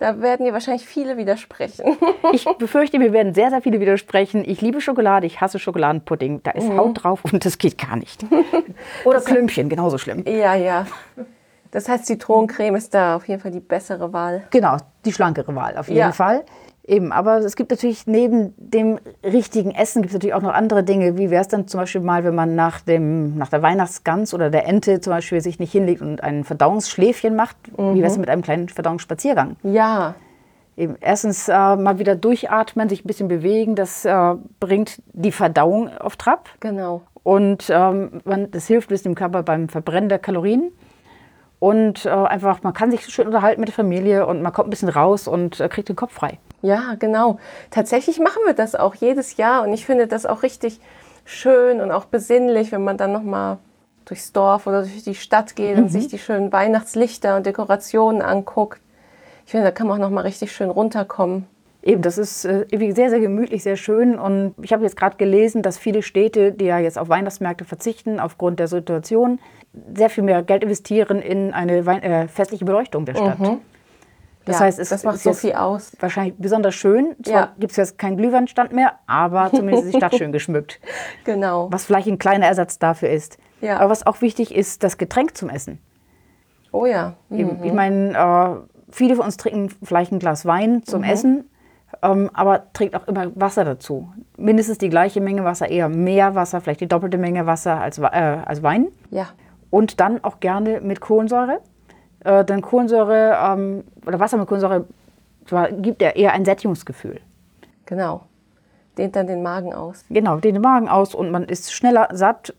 da 0.00 0.20
werden 0.20 0.44
dir 0.44 0.52
wahrscheinlich 0.52 0.86
viele 0.86 1.16
widersprechen. 1.16 1.96
ich 2.32 2.44
befürchte, 2.58 2.98
mir 2.98 3.12
werden 3.12 3.34
sehr, 3.34 3.50
sehr 3.50 3.62
viele 3.62 3.78
widersprechen. 3.80 4.42
Ich 4.44 4.60
liebe 4.60 4.80
Schokolade, 4.80 5.26
ich 5.26 5.40
hasse 5.40 5.58
Schokoladenpudding. 5.60 6.42
Da 6.42 6.50
ist 6.52 6.68
Mhm. 6.68 6.78
Haut 6.78 7.04
drauf 7.04 7.20
und 7.30 7.44
das 7.44 7.58
geht 7.58 7.78
gar 7.78 7.96
nicht. 7.96 8.24
Oder 9.04 9.20
Klümpchen, 9.20 9.68
genauso 9.68 9.98
schlimm. 9.98 10.24
ja, 10.26 10.54
ja. 10.54 10.86
Das 11.72 11.88
heißt, 11.88 12.06
Zitronencreme 12.06 12.74
ist 12.74 12.92
da 12.94 13.14
auf 13.14 13.28
jeden 13.28 13.40
Fall 13.40 13.52
die 13.52 13.60
bessere 13.60 14.12
Wahl. 14.12 14.42
Genau, 14.50 14.76
die 15.04 15.12
schlankere 15.12 15.54
Wahl 15.54 15.76
auf 15.76 15.86
jeden 15.86 16.00
Ja. 16.00 16.10
Fall. 16.10 16.44
Eben, 16.90 17.12
aber 17.12 17.36
es 17.36 17.54
gibt 17.54 17.70
natürlich 17.70 18.08
neben 18.08 18.52
dem 18.56 18.98
richtigen 19.22 19.70
Essen 19.70 20.02
gibt 20.02 20.10
es 20.10 20.14
natürlich 20.14 20.34
auch 20.34 20.42
noch 20.42 20.52
andere 20.52 20.82
Dinge. 20.82 21.16
Wie 21.16 21.30
wäre 21.30 21.40
es 21.40 21.46
dann 21.46 21.68
zum 21.68 21.78
Beispiel 21.78 22.00
mal, 22.00 22.24
wenn 22.24 22.34
man 22.34 22.56
nach, 22.56 22.80
dem, 22.80 23.38
nach 23.38 23.48
der 23.48 23.62
Weihnachtsgans 23.62 24.34
oder 24.34 24.50
der 24.50 24.66
Ente 24.66 25.00
zum 25.00 25.12
Beispiel 25.12 25.40
sich 25.40 25.60
nicht 25.60 25.70
hinlegt 25.70 26.02
und 26.02 26.20
ein 26.20 26.42
Verdauungsschläfchen 26.42 27.36
macht? 27.36 27.56
Wie 27.76 28.00
wäre 28.00 28.08
es 28.08 28.18
mit 28.18 28.28
einem 28.28 28.42
kleinen 28.42 28.68
Verdauungsspaziergang? 28.68 29.54
Ja, 29.62 30.16
Eben, 30.76 30.96
erstens 31.00 31.48
äh, 31.48 31.52
mal 31.52 31.98
wieder 32.00 32.16
durchatmen, 32.16 32.88
sich 32.88 33.04
ein 33.04 33.06
bisschen 33.06 33.28
bewegen, 33.28 33.74
das 33.76 34.04
äh, 34.04 34.34
bringt 34.58 35.02
die 35.12 35.30
Verdauung 35.30 35.90
auf 35.98 36.16
Trab. 36.16 36.48
genau. 36.58 37.02
Und 37.22 37.66
ähm, 37.70 38.22
man, 38.24 38.50
das 38.50 38.66
hilft 38.66 38.88
ein 38.88 38.94
bisschen 38.94 39.12
dem 39.12 39.14
Körper 39.14 39.42
beim 39.42 39.68
Verbrennen 39.68 40.08
der 40.08 40.18
Kalorien. 40.18 40.72
Und 41.58 42.06
äh, 42.06 42.08
einfach, 42.08 42.62
man 42.62 42.72
kann 42.72 42.90
sich 42.90 43.04
schön 43.04 43.26
unterhalten 43.26 43.60
mit 43.60 43.68
der 43.68 43.74
Familie 43.74 44.26
und 44.26 44.40
man 44.42 44.52
kommt 44.52 44.68
ein 44.68 44.70
bisschen 44.70 44.88
raus 44.88 45.28
und 45.28 45.60
äh, 45.60 45.68
kriegt 45.68 45.88
den 45.90 45.96
Kopf 45.96 46.14
frei. 46.14 46.38
Ja, 46.62 46.94
genau. 46.98 47.38
Tatsächlich 47.70 48.18
machen 48.18 48.42
wir 48.44 48.54
das 48.54 48.74
auch 48.74 48.94
jedes 48.94 49.36
Jahr 49.36 49.62
und 49.62 49.72
ich 49.72 49.86
finde 49.86 50.06
das 50.06 50.26
auch 50.26 50.42
richtig 50.42 50.80
schön 51.24 51.80
und 51.80 51.90
auch 51.90 52.04
besinnlich, 52.04 52.72
wenn 52.72 52.84
man 52.84 52.96
dann 52.96 53.12
noch 53.12 53.22
mal 53.22 53.58
durchs 54.04 54.32
Dorf 54.32 54.66
oder 54.66 54.82
durch 54.82 55.04
die 55.04 55.14
Stadt 55.14 55.56
geht 55.56 55.78
und 55.78 55.88
sich 55.88 56.08
die 56.08 56.18
schönen 56.18 56.52
Weihnachtslichter 56.52 57.36
und 57.36 57.46
Dekorationen 57.46 58.22
anguckt. 58.22 58.80
Ich 59.46 59.52
finde, 59.52 59.64
da 59.64 59.70
kann 59.70 59.86
man 59.86 59.98
auch 59.98 60.08
noch 60.08 60.10
mal 60.10 60.22
richtig 60.22 60.52
schön 60.52 60.70
runterkommen. 60.70 61.46
Eben, 61.82 62.02
das 62.02 62.18
ist 62.18 62.44
äh, 62.44 62.66
sehr, 62.92 63.08
sehr 63.08 63.20
gemütlich, 63.20 63.62
sehr 63.62 63.76
schön. 63.76 64.18
Und 64.18 64.54
ich 64.60 64.72
habe 64.72 64.82
jetzt 64.82 64.96
gerade 64.96 65.16
gelesen, 65.16 65.62
dass 65.62 65.78
viele 65.78 66.02
Städte, 66.02 66.52
die 66.52 66.66
ja 66.66 66.78
jetzt 66.78 66.98
auf 66.98 67.08
Weihnachtsmärkte 67.08 67.64
verzichten, 67.64 68.20
aufgrund 68.20 68.60
der 68.60 68.68
Situation, 68.68 69.38
sehr 69.94 70.10
viel 70.10 70.24
mehr 70.24 70.42
Geld 70.42 70.62
investieren 70.62 71.22
in 71.22 71.54
eine 71.54 71.86
Wein 71.86 72.02
äh, 72.02 72.28
festliche 72.28 72.64
Beleuchtung 72.64 73.06
der 73.06 73.14
Stadt. 73.14 73.38
Das 74.50 74.58
Ja, 74.60 74.66
heißt, 74.66 74.78
es 74.78 74.88
das 74.90 75.04
macht 75.04 75.16
ist 75.16 75.22
so 75.24 75.32
viel 75.32 75.52
aus. 75.52 75.92
Wahrscheinlich 76.00 76.34
besonders 76.38 76.74
schön. 76.74 77.14
Zwar 77.22 77.34
Ja. 77.34 77.52
gibt 77.58 77.70
es 77.72 77.76
jetzt 77.76 77.98
keinen 77.98 78.16
Glühweinstand 78.16 78.72
mehr, 78.72 78.94
aber 79.06 79.50
zumindest 79.50 79.84
ist 79.86 79.94
die 79.94 79.98
Stadt 79.98 80.14
schön 80.18 80.32
geschmückt. 80.32 80.80
Genau. 81.24 81.68
Was 81.70 81.84
vielleicht 81.84 82.08
ein 82.08 82.18
kleiner 82.18 82.46
Ersatz 82.46 82.78
dafür 82.78 83.10
ist. 83.10 83.38
Ja. 83.60 83.78
Aber 83.78 83.90
was 83.90 84.06
auch 84.06 84.20
wichtig 84.22 84.54
ist, 84.54 84.82
das 84.82 84.98
Getränk 84.98 85.36
zum 85.36 85.50
Essen. 85.50 85.78
Oh 86.72 86.86
ja. 86.86 87.14
Eben, 87.30 87.62
Ich 87.64 87.72
meine, 87.72 88.12
äh, 88.14 88.92
viele 88.92 89.16
von 89.16 89.24
uns 89.24 89.36
trinken 89.36 89.70
vielleicht 89.82 90.12
ein 90.12 90.18
Glas 90.18 90.46
Wein 90.46 90.82
zum 90.84 91.02
Essen, 91.02 91.50
ähm, 92.02 92.30
aber 92.32 92.72
trinkt 92.72 92.94
auch 92.94 93.06
immer 93.08 93.30
Wasser 93.34 93.64
dazu. 93.64 94.08
Mindestens 94.36 94.78
die 94.78 94.88
gleiche 94.88 95.20
Menge 95.20 95.44
Wasser, 95.44 95.68
eher 95.68 95.88
mehr 95.88 96.34
Wasser, 96.34 96.60
vielleicht 96.60 96.80
die 96.80 96.88
doppelte 96.88 97.18
Menge 97.18 97.46
Wasser 97.46 97.80
als, 97.80 97.98
äh, 97.98 98.02
als 98.04 98.62
Wein. 98.62 98.88
Ja. 99.10 99.26
Und 99.70 100.00
dann 100.00 100.22
auch 100.24 100.40
gerne 100.40 100.80
mit 100.80 101.00
Kohlensäure. 101.00 101.60
Äh, 102.24 102.44
denn 102.44 102.62
Kohlensäure 102.62 103.36
ähm, 103.42 103.84
oder 104.06 104.20
Wasser 104.20 104.36
mit 104.36 104.46
Kohlensäure 104.46 104.86
gibt 105.80 106.02
ja 106.02 106.10
eher 106.10 106.32
ein 106.32 106.44
Sättigungsgefühl. 106.44 107.20
Genau. 107.86 108.22
Dehnt 108.98 109.16
dann 109.16 109.26
den 109.26 109.42
Magen 109.42 109.72
aus. 109.72 110.04
Genau, 110.10 110.36
dehnt 110.36 110.56
den 110.56 110.62
Magen 110.62 110.88
aus 110.88 111.14
und 111.14 111.30
man 111.30 111.44
ist 111.44 111.72
schneller 111.72 112.08
satt. 112.12 112.54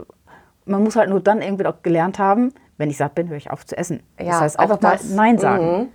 Man 0.65 0.83
muss 0.83 0.95
halt 0.95 1.09
nur 1.09 1.19
dann 1.19 1.41
irgendwie 1.41 1.65
auch 1.65 1.81
gelernt 1.83 2.19
haben, 2.19 2.53
wenn 2.77 2.89
ich 2.89 2.97
satt 2.97 3.15
bin, 3.15 3.29
höre 3.29 3.37
ich 3.37 3.51
auf 3.51 3.65
zu 3.65 3.77
essen. 3.77 4.01
Ja, 4.19 4.25
das 4.25 4.41
heißt, 4.41 4.59
einfach 4.59 4.81
mal 4.81 4.93
das. 4.93 5.09
Nein 5.09 5.37
sagen. 5.37 5.89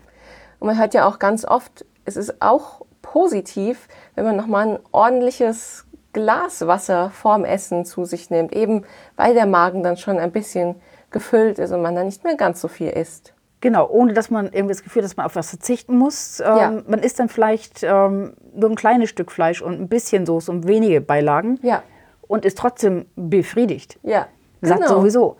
Und 0.58 0.66
man 0.66 0.78
hört 0.78 0.94
ja 0.94 1.06
auch 1.06 1.18
ganz 1.18 1.44
oft, 1.44 1.84
es 2.04 2.16
ist 2.16 2.40
auch 2.40 2.82
positiv, 3.02 3.88
wenn 4.14 4.24
man 4.24 4.36
nochmal 4.36 4.68
ein 4.68 4.78
ordentliches 4.92 5.86
Glas 6.12 6.66
Wasser 6.66 7.10
vorm 7.10 7.44
Essen 7.44 7.84
zu 7.84 8.04
sich 8.04 8.30
nimmt, 8.30 8.54
eben 8.54 8.84
weil 9.16 9.34
der 9.34 9.46
Magen 9.46 9.82
dann 9.82 9.96
schon 9.96 10.18
ein 10.18 10.32
bisschen 10.32 10.76
gefüllt 11.10 11.58
ist 11.58 11.72
und 11.72 11.82
man 11.82 11.94
dann 11.94 12.06
nicht 12.06 12.24
mehr 12.24 12.36
ganz 12.36 12.60
so 12.60 12.68
viel 12.68 12.88
isst. 12.88 13.34
Genau, 13.60 13.88
ohne 13.88 14.12
dass 14.12 14.30
man 14.30 14.46
irgendwie 14.46 14.74
das 14.74 14.82
Gefühl 14.82 15.02
hat, 15.02 15.10
dass 15.10 15.16
man 15.16 15.26
auf 15.26 15.34
was 15.34 15.48
verzichten 15.50 15.96
muss. 15.96 16.40
Ähm, 16.40 16.46
Ja. 16.46 16.82
Man 16.86 17.00
isst 17.00 17.18
dann 17.18 17.28
vielleicht 17.28 17.82
ähm, 17.82 18.34
nur 18.54 18.70
ein 18.70 18.76
kleines 18.76 19.08
Stück 19.08 19.32
Fleisch 19.32 19.62
und 19.62 19.80
ein 19.80 19.88
bisschen 19.88 20.26
Soße 20.26 20.50
und 20.50 20.66
wenige 20.66 21.00
Beilagen 21.00 21.58
Ja, 21.62 21.82
und 22.28 22.44
ist 22.44 22.58
trotzdem 22.58 23.06
befriedigt. 23.16 23.98
ja. 24.02 24.26
Satt 24.62 24.78
genau. 24.80 24.88
sowieso. 25.00 25.36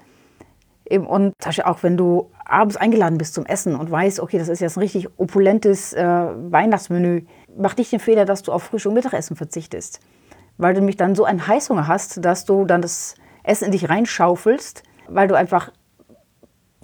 Eben, 0.89 1.07
und 1.07 1.33
auch 1.65 1.83
wenn 1.83 1.97
du 1.97 2.31
abends 2.45 2.77
eingeladen 2.77 3.19
bist 3.19 3.35
zum 3.35 3.45
Essen 3.47 3.75
und 3.75 3.91
weißt, 3.91 4.21
okay, 4.21 4.39
das 4.39 4.49
ist 4.49 4.61
jetzt 4.61 4.77
ein 4.77 4.81
richtig 4.81 5.09
opulentes 5.17 5.93
äh, 5.95 6.05
Weihnachtsmenü, 6.05 7.23
mach 7.57 7.77
nicht 7.77 7.91
den 7.91 7.99
Fehler, 7.99 8.25
dass 8.25 8.43
du 8.43 8.53
auf 8.53 8.63
Frühstück 8.63 8.91
und 8.91 8.95
Mittagessen 8.95 9.35
verzichtest. 9.35 10.01
Weil 10.59 10.75
du 10.75 10.81
nämlich 10.81 10.97
dann 10.97 11.15
so 11.15 11.25
einen 11.25 11.47
Heißhunger 11.47 11.89
hast, 11.89 12.25
dass 12.25 12.45
du 12.45 12.67
dann 12.67 12.83
das 12.83 13.15
Essen 13.43 13.65
in 13.67 13.73
dich 13.73 13.89
reinschaufelst, 13.89 14.83
weil 15.09 15.27
du 15.29 15.35
einfach 15.35 15.73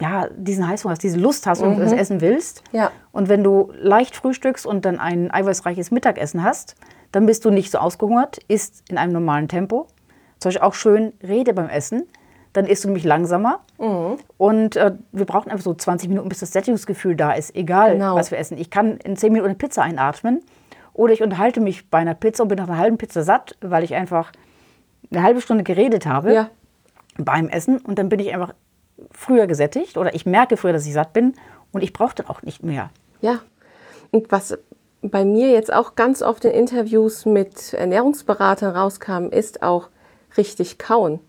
ja, 0.03 0.27
diesen 0.35 0.67
Heißhunger 0.67 0.91
hast, 0.93 1.03
diese 1.03 1.17
Lust 1.17 1.47
hast 1.47 1.61
und 1.61 1.79
das 1.79 1.91
Essen 1.93 2.19
willst. 2.21 2.61
Ja. 2.73 2.91
Und 3.13 3.29
wenn 3.29 3.43
du 3.43 3.71
leicht 3.77 4.15
frühstückst 4.15 4.65
und 4.65 4.83
dann 4.85 4.99
ein 4.99 5.31
eiweißreiches 5.31 5.91
Mittagessen 5.91 6.43
hast, 6.43 6.75
dann 7.13 7.25
bist 7.25 7.45
du 7.45 7.49
nicht 7.51 7.71
so 7.71 7.77
ausgehungert, 7.77 8.39
isst 8.49 8.83
in 8.89 8.97
einem 8.97 9.13
normalen 9.13 9.47
Tempo. 9.47 9.87
Zum 10.39 10.49
Beispiel 10.49 10.61
auch 10.67 10.73
schön 10.73 11.13
rede 11.23 11.53
beim 11.53 11.69
Essen. 11.69 12.03
Dann 12.51 12.65
isst 12.65 12.83
du 12.83 12.89
nämlich 12.89 13.03
langsamer. 13.05 13.61
Und 14.37 14.75
äh, 14.75 14.91
wir 15.11 15.25
brauchen 15.25 15.49
einfach 15.51 15.63
so 15.63 15.73
20 15.73 16.09
Minuten, 16.09 16.27
bis 16.29 16.39
das 16.41 16.51
Sättigungsgefühl 16.51 17.15
da 17.15 17.31
ist, 17.31 17.55
egal 17.55 17.93
Genau. 17.93 18.15
was 18.15 18.29
wir 18.29 18.37
essen. 18.37 18.57
Ich 18.57 18.69
kann 18.69 18.97
in 18.97 19.15
10 19.15 19.31
Minuten 19.31 19.49
eine 19.49 19.57
Pizza 19.57 19.81
einatmen 19.83 20.41
oder 20.93 21.13
ich 21.13 21.23
unterhalte 21.23 21.61
mich 21.61 21.89
bei 21.89 21.99
einer 21.99 22.13
Pizza 22.13 22.43
und 22.43 22.49
bin 22.49 22.57
nach 22.57 22.67
einer 22.67 22.77
halben 22.77 22.97
Pizza 22.97 23.23
satt, 23.23 23.55
weil 23.61 23.83
ich 23.83 23.95
einfach 23.95 24.31
eine 25.11 25.23
halbe 25.23 25.41
Stunde 25.41 25.63
geredet 25.63 26.05
habe 26.05 26.33
Ja, 26.33 26.49
beim 27.17 27.47
Essen 27.49 27.77
und 27.79 27.97
dann 27.99 28.09
bin 28.09 28.19
ich 28.19 28.33
einfach 28.33 28.53
früher 29.11 29.47
gesättigt 29.47 29.97
oder 29.97 30.13
ich 30.13 30.25
merke 30.25 30.57
früher, 30.57 30.73
dass 30.73 30.85
ich 30.85 30.93
satt 30.93 31.13
bin 31.13 31.33
und 31.71 31.83
ich 31.83 31.93
brauche 31.93 32.15
dann 32.15 32.27
auch 32.27 32.41
nicht 32.41 32.63
mehr. 32.63 32.89
ja. 33.21 33.39
Und 34.11 34.31
was 34.31 34.55
bei 35.01 35.25
mir 35.25 35.49
jetzt 35.49 35.73
auch 35.73 35.95
ganz 35.95 36.21
oft 36.21 36.45
in 36.45 36.51
Interviews 36.51 37.25
mit 37.25 37.73
Ernährungsberatern 37.73 38.75
rauskam, 38.75 39.29
ist 39.29 39.63
auch 39.63 39.89
richtig 40.37 40.77
kauen. 40.77 41.19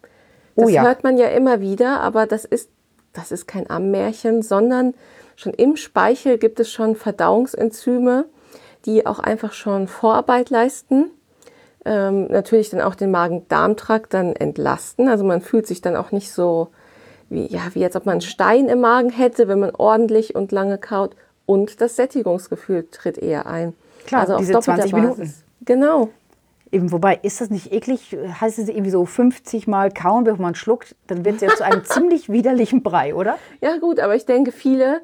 Das 0.55 0.67
Oh 0.67 0.69
ja. 0.69 0.83
hört 0.83 1.03
man 1.03 1.17
ja 1.17 1.29
immer 1.29 1.61
wieder, 1.61 2.01
aber 2.01 2.27
das 2.27 2.45
ist, 2.45 2.71
das 3.13 3.33
ist 3.33 3.47
kein 3.49 3.69
Ammärchen, 3.71 4.43
sondern 4.43 4.95
schon 5.35 5.55
im 5.55 5.77
Speichel 5.77 6.39
gibt 6.39 6.61
es 6.61 6.71
schon 6.71 6.95
Verdauungsenzyme, 6.95 8.27
die 8.85 9.07
auch 9.07 9.19
einfach 9.19 9.53
schon 9.53 9.89
Vorarbeit 9.89 10.51
leisten. 10.51 11.11
Ähm, 11.85 12.27
natürlich 12.29 12.71
dann 12.71 12.81
auch 12.81 12.95
den 12.95 13.11
Magen-Darm-Trakt 13.11 14.15
dann 14.15 14.37
entlasten. 14.37 15.09
Also 15.09 15.25
man 15.25 15.41
fühlt 15.41 15.67
sich 15.67 15.81
dann 15.81 15.97
auch 15.97 16.13
nicht 16.13 16.31
so 16.33 16.69
wie, 17.31 17.47
ja, 17.47 17.63
wie 17.75 17.85
als 17.85 17.97
ob 17.97 18.07
man 18.07 18.15
einen 18.15 18.21
Stein 18.21 18.69
im 18.69 18.81
Magen 18.81 19.11
hätte, 19.11 19.49
wenn 19.49 19.61
man 19.61 19.71
ordentlich 19.75 20.35
und 20.35 20.53
lange 20.53 20.79
kaut. 20.79 21.17
Und 21.47 21.81
das 21.81 21.97
Sättigungsgefühl 21.97 22.89
tritt 22.91 23.19
eher 23.19 23.47
ein. 23.47 23.75
Klar, 24.07 24.23
also 24.23 24.35
auf 24.35 24.41
diese 24.41 24.53
doppelter 24.53 24.83
20 24.83 24.93
Basis. 24.93 25.19
Minuten. 25.19 25.35
Genau. 25.65 26.09
Eben, 26.71 26.91
wobei, 26.91 27.21
ist 27.23 27.41
das 27.41 27.51
nicht 27.51 27.73
eklig? 27.73 28.17
Heißt 28.41 28.59
es 28.59 28.69
irgendwie 28.69 28.91
so 28.91 29.05
50 29.05 29.67
Mal 29.67 29.93
kauen, 29.93 30.25
bevor 30.25 30.43
man 30.43 30.55
schluckt? 30.55 30.97
Dann 31.07 31.25
wird 31.25 31.37
es 31.37 31.43
ja 31.43 31.49
zu 31.49 31.65
einem 31.65 31.85
ziemlich 31.85 32.29
widerlichen 32.31 32.83
Brei, 32.83 33.15
oder? 33.15 33.39
Ja, 33.61 33.77
gut, 33.79 34.01
aber 34.01 34.15
ich 34.17 34.27
denke, 34.27 34.51
viele 34.53 35.01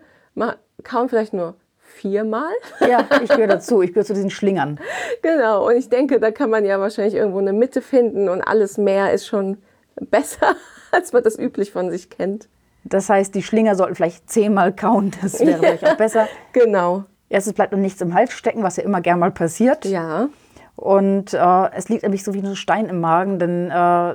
kauen 0.82 1.08
vielleicht 1.08 1.32
nur 1.32 1.54
viermal. 1.80 2.50
Ja, 2.80 3.06
ich 3.22 3.28
gehöre 3.28 3.46
dazu. 3.48 3.82
Ich 3.82 3.90
gehöre 3.90 4.04
zu 4.04 4.14
diesen 4.14 4.30
Schlingern. 4.30 4.80
Genau, 5.22 5.68
und 5.68 5.76
ich 5.76 5.88
denke, 5.88 6.18
da 6.18 6.30
kann 6.30 6.50
man 6.50 6.64
ja 6.64 6.80
wahrscheinlich 6.80 7.14
irgendwo 7.14 7.38
eine 7.38 7.52
Mitte 7.52 7.82
finden 7.82 8.28
und 8.28 8.42
alles 8.42 8.78
mehr 8.78 9.12
ist 9.12 9.26
schon 9.26 9.58
besser, 10.06 10.56
als 10.92 11.12
man 11.12 11.22
das 11.22 11.38
üblich 11.38 11.72
von 11.72 11.90
sich 11.90 12.10
kennt. 12.10 12.48
Das 12.84 13.08
heißt, 13.10 13.34
die 13.34 13.42
Schlinger 13.42 13.74
sollten 13.76 13.94
vielleicht 13.94 14.30
zehnmal 14.30 14.74
kauen. 14.74 15.12
Das 15.20 15.38
wäre 15.40 15.58
vielleicht 15.58 15.86
auch 15.86 15.96
besser. 15.96 16.28
Genau. 16.52 17.04
Erstens 17.28 17.52
bleibt 17.54 17.72
noch 17.72 17.78
nichts 17.78 18.00
im 18.00 18.14
Hals 18.14 18.32
stecken, 18.32 18.62
was 18.62 18.76
ja 18.76 18.82
immer 18.82 19.00
gern 19.00 19.18
mal 19.18 19.30
passiert. 19.30 19.84
Ja, 19.84 20.28
Und 20.76 21.34
äh, 21.34 21.70
es 21.76 21.88
liegt 21.88 22.02
nämlich 22.02 22.24
so 22.24 22.34
wie 22.34 22.40
ein 22.40 22.56
Stein 22.56 22.86
im 22.86 23.00
Magen, 23.00 23.38
denn 23.38 23.70
äh, 23.70 24.14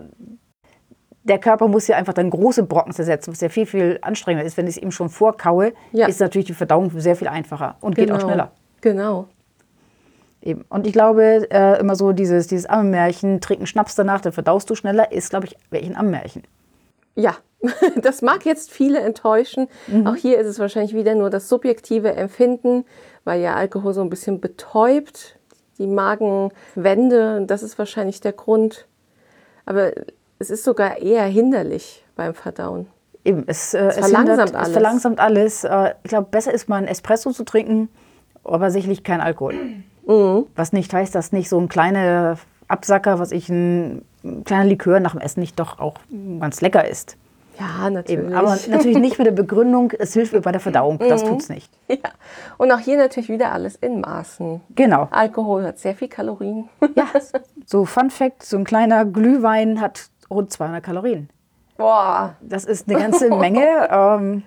der 1.24 1.39
Körper 1.39 1.67
muss 1.67 1.88
ja 1.88 1.95
einfach 1.98 2.13
dann 2.13 2.30
große 2.30 2.63
Brocken 2.63 2.91
zersetzen, 2.91 3.32
was 3.34 3.41
ja 3.41 3.50
viel, 3.50 3.65
viel 3.65 4.00
anstrengender 4.02 4.45
ist. 4.45 4.58
Wenn 4.58 4.67
ich 4.67 4.78
es 4.78 4.84
ihm 4.84 4.91
schon 4.91 5.10
vorkaue, 5.10 5.74
Ja. 5.91 6.08
ist 6.08 6.19
natürlich 6.19 6.48
die 6.48 6.54
Verdauung 6.54 6.91
sehr 7.00 7.15
viel 7.15 7.28
einfacher 7.28 7.78
und 7.82 7.95
geht 7.95 8.08
genau. 8.08 8.17
auch 8.19 8.24
schneller. 8.24 8.52
Genau. 8.82 9.28
Eben. 10.46 10.64
Und 10.70 10.86
ich 10.86 10.94
glaube, 10.94 11.48
äh, 11.50 11.80
immer 11.80 11.96
so 11.96 12.12
dieses, 12.12 12.46
dieses 12.48 12.68
Ammenmärchen, 12.68 13.42
trinken 13.42 13.66
Schnaps 13.66 13.96
danach, 13.96 14.22
dann 14.22 14.32
verdaust 14.32 14.70
du 14.70 14.76
schneller, 14.76 15.12
ist, 15.12 15.32
glaube 15.32 15.48
ich, 15.48 15.58
wirklich 15.72 15.90
ein 15.90 15.98
Ammenmärchen. 15.98 16.44
Ja, 17.16 17.36
das 18.02 18.22
mag 18.22 18.46
jetzt 18.46 18.72
viele 18.72 19.00
enttäuschen. 19.00 19.68
Auch 20.06 20.16
hier 20.16 20.38
ist 20.38 20.46
es 20.48 20.60
wahrscheinlich 20.60 20.94
wieder 20.94 21.16
nur 21.16 21.30
das 21.32 21.50
subjektive 21.50 22.14
Empfinden, 22.14 22.86
weil 23.24 23.42
ja 23.42 23.56
Alkohol 23.56 23.94
so 23.94 24.02
ein 24.02 24.10
bisschen 24.12 24.40
betäubt, 24.40 25.40
die 25.80 25.88
Magenwände, 25.88 27.44
das 27.48 27.64
ist 27.64 27.80
wahrscheinlich 27.80 28.22
der 28.22 28.34
Grund. 28.34 28.88
Aber 29.66 29.94
es 30.38 30.52
ist 30.52 30.64
sogar 30.64 31.00
eher 31.00 31.24
hinderlich 31.26 32.06
beim 32.16 32.34
Verdauen. 32.36 32.88
Eben, 33.24 33.46
es, 33.48 33.74
äh, 33.74 33.88
es, 33.88 33.96
verlangsamt 33.98 34.30
hindert- 34.30 34.56
alles. 34.56 34.68
Es 34.68 34.74
verlangsamt 34.74 35.20
alles. 35.20 35.64
Äh, 35.64 35.94
ich 36.04 36.10
glaube, 36.10 36.28
besser 36.30 36.54
ist 36.54 36.70
mal 36.70 36.78
ein 36.78 36.88
Espresso 36.88 37.32
zu 37.32 37.44
trinken, 37.44 37.90
aber 38.44 38.70
sicherlich 38.70 39.04
kein 39.04 39.22
Alkohol. 39.22 39.56
Mhm. 40.08 40.46
Was 40.56 40.74
nicht 40.74 40.94
heißt, 40.94 41.13
dass 41.15 41.32
nicht 41.32 41.50
so 41.50 41.60
ein 41.60 41.68
kleiner 41.70 42.38
Absacker, 42.68 43.20
was 43.20 43.32
ich 43.32 43.50
ein, 43.50 44.04
ein 44.24 44.44
kleiner 44.44 44.65
Likör 44.65 45.00
nach 45.00 45.12
dem 45.12 45.22
Essen 45.22 45.39
nicht 45.39 45.60
doch 45.60 45.80
auch 45.80 45.96
ganz 46.39 46.62
lecker 46.62 46.88
ist. 46.88 47.18
Ja, 47.60 47.89
natürlich. 47.89 48.26
Eben. 48.26 48.34
Aber 48.34 48.58
natürlich 48.70 48.98
nicht 48.98 49.18
mit 49.18 49.28
der 49.28 49.32
Begründung, 49.32 49.91
es 49.98 50.13
hilft 50.13 50.34
mir 50.34 50.41
bei 50.41 50.52
der 50.52 50.60
Verdauung. 50.62 51.00
Das 51.00 51.24
Mhm. 51.24 51.28
tut's 51.30 51.50
nicht. 51.50 51.72
ja. 51.88 51.98
Und 52.58 52.72
auch 52.72 52.80
hier 52.80 52.98
natürlich 52.98 53.30
wieder 53.30 53.52
alles 53.54 53.76
in 53.76 54.02
Maßen. 54.02 54.62
Genau. 54.76 55.08
Alkohol 55.12 55.63
hat 55.63 55.80
sehr 55.80 55.96
viel 55.96 56.08
Kalorien. 56.10 56.68
Ja, 56.96 57.06
so 57.65 57.86
Fun 57.86 58.10
Fact, 58.10 58.44
so 58.44 58.58
ein 58.58 58.63
kleiner 58.65 59.06
Glühwein 59.06 59.80
hat 59.80 60.10
rund 60.30 60.52
200 60.52 60.84
Kalorien. 60.84 61.30
Boah, 61.78 62.36
Das 62.41 62.65
ist 62.65 62.89
eine 62.89 63.00
ganze 63.00 63.30
Menge. 63.30 63.63
Ähm, 63.91 64.44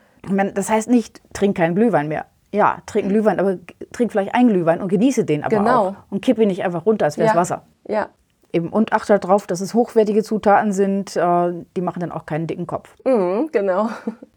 das 0.55 0.69
heißt 0.69 0.89
nicht, 0.91 1.21
trink 1.33 1.57
keinen 1.57 1.75
Glühwein 1.75 2.09
mehr. 2.09 2.27
Ja, 2.53 2.79
trink 2.87 3.05
einen 3.05 3.13
Glühwein, 3.13 3.39
aber 3.41 3.59
trink 3.93 4.13
vielleicht 4.13 4.35
einen 4.35 4.49
Glühwein 4.49 4.81
und 4.81 4.89
genieße 4.89 5.25
den 5.25 5.45
aber 5.45 5.57
Genau. 5.59 5.89
auch. 5.89 5.95
Und 6.11 6.23
kipp 6.23 6.39
ihn 6.39 6.49
nicht 6.49 6.65
einfach 6.65 6.87
runter, 6.87 7.05
als 7.05 7.19
wäre 7.19 7.29
es 7.29 7.35
ja. 7.35 7.41
Wasser. 7.41 7.63
Ja, 7.87 8.09
Eben. 8.53 8.71
Und 8.71 8.93
achte 8.95 9.19
darauf, 9.19 9.47
dass 9.47 9.61
es 9.61 9.75
hochwertige 9.75 10.23
Zutaten 10.23 10.73
sind. 10.73 11.17
Äh, 11.17 11.53
die 11.77 11.83
machen 11.83 12.01
dann 12.01 12.11
auch 12.13 12.25
keinen 12.25 12.47
dicken 12.47 12.67
Kopf. 12.67 12.95
mhm, 13.05 13.51
genau. 13.53 13.91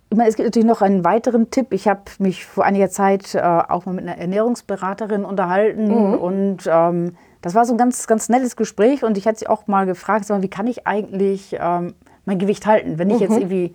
Ich 0.09 0.17
meine, 0.17 0.27
es 0.29 0.35
gibt 0.35 0.47
natürlich 0.47 0.67
noch 0.67 0.81
einen 0.81 1.05
weiteren 1.05 1.49
Tipp. 1.51 1.67
Ich 1.71 1.87
habe 1.87 2.01
mich 2.19 2.45
vor 2.45 2.65
einiger 2.65 2.89
Zeit 2.89 3.33
äh, 3.33 3.39
auch 3.39 3.85
mal 3.85 3.93
mit 3.93 4.05
einer 4.05 4.17
Ernährungsberaterin 4.17 5.23
unterhalten 5.23 5.89
und 6.15 6.57
ähm, 6.69 7.15
das 7.41 7.55
war 7.55 7.63
so 7.63 7.73
ein 7.73 7.77
ganz, 7.77 8.07
ganz 8.07 8.27
nettes 8.27 8.57
Gespräch 8.57 9.05
und 9.05 9.17
ich 9.17 9.25
hatte 9.25 9.39
sie 9.39 9.47
auch 9.47 9.67
mal 9.67 9.85
gefragt, 9.85 10.27
mal, 10.27 10.41
wie 10.41 10.49
kann 10.49 10.67
ich 10.67 10.85
eigentlich 10.85 11.55
ähm, 11.57 11.93
mein 12.25 12.39
Gewicht 12.39 12.65
halten, 12.65 12.99
wenn 12.99 13.09
ich 13.09 13.21
jetzt 13.21 13.37
irgendwie 13.37 13.73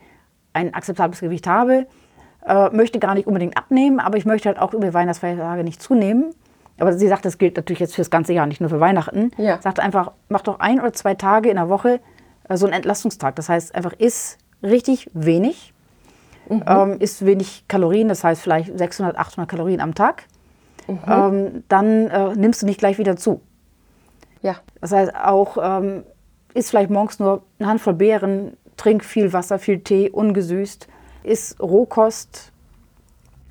ein 0.53 0.75
akzeptables 0.75 1.21
Gewicht 1.21 1.47
habe, 1.47 1.87
äh, 2.47 2.71
möchte 2.71 2.99
gar 2.99 3.15
nicht 3.15 3.27
unbedingt 3.27 3.57
abnehmen, 3.57 4.01
aber 4.01 4.17
ich 4.17 4.25
möchte 4.25 4.49
halt 4.49 4.59
auch 4.59 4.73
über 4.73 4.93
Weihnachtsfeiertage 4.95 5.65
nicht 5.65 5.83
zunehmen. 5.83 6.35
Aber 6.79 6.93
sie 6.93 7.09
sagt, 7.09 7.25
das 7.25 7.39
gilt 7.39 7.57
natürlich 7.57 7.81
jetzt 7.81 7.95
fürs 7.95 8.11
ganze 8.11 8.35
Jahr, 8.35 8.47
nicht 8.47 8.61
nur 8.61 8.69
für 8.69 8.81
Weihnachten. 8.81 9.31
Ja. 9.39 9.61
Sagt 9.63 9.81
einfach, 9.81 10.13
mach 10.29 10.43
doch 10.43 10.61
ein 10.61 10.79
oder 10.79 10.93
zwei 10.93 11.15
Tage 11.15 11.49
in 11.49 11.57
der 11.57 11.69
Woche 11.69 12.01
äh, 12.49 12.57
so 12.57 12.67
einen 12.67 12.75
Entlastungstag. 12.75 13.35
Das 13.37 13.49
heißt, 13.49 13.75
einfach 13.75 13.95
iss 13.99 14.37
richtig 14.63 15.11
wenig 15.15 15.73
ähm, 16.49 16.97
isst 17.01 17.25
wenig 17.25 17.65
Kalorien, 17.69 18.09
das 18.09 18.25
heißt 18.25 18.41
vielleicht 18.41 18.77
600, 18.77 19.17
800 19.17 19.51
Kalorien 19.51 19.81
am 19.81 19.95
Tag, 19.95 20.25
ähm, 20.89 21.65
dann 21.69 22.09
äh, 22.09 22.35
nimmst 22.37 22.63
du 22.63 22.67
nicht 22.67 22.79
gleich 22.79 22.99
wieder 22.99 23.17
zu. 23.17 23.41
Ja, 24.43 24.57
Das 24.81 24.93
heißt 24.93 25.15
auch, 25.17 25.57
ähm, 25.61 26.05
isst 26.55 26.71
vielleicht 26.71 26.91
morgens 26.91 27.19
nur 27.19 27.43
eine 27.59 27.69
Handvoll 27.69 27.95
Beeren, 27.95 28.57
trink 28.77 29.05
viel 29.05 29.33
Wasser, 29.33 29.59
viel 29.59 29.81
Tee, 29.81 30.11
ungesüßt, 30.11 30.87
isst 31.27 31.61
Rohkost, 31.61 32.53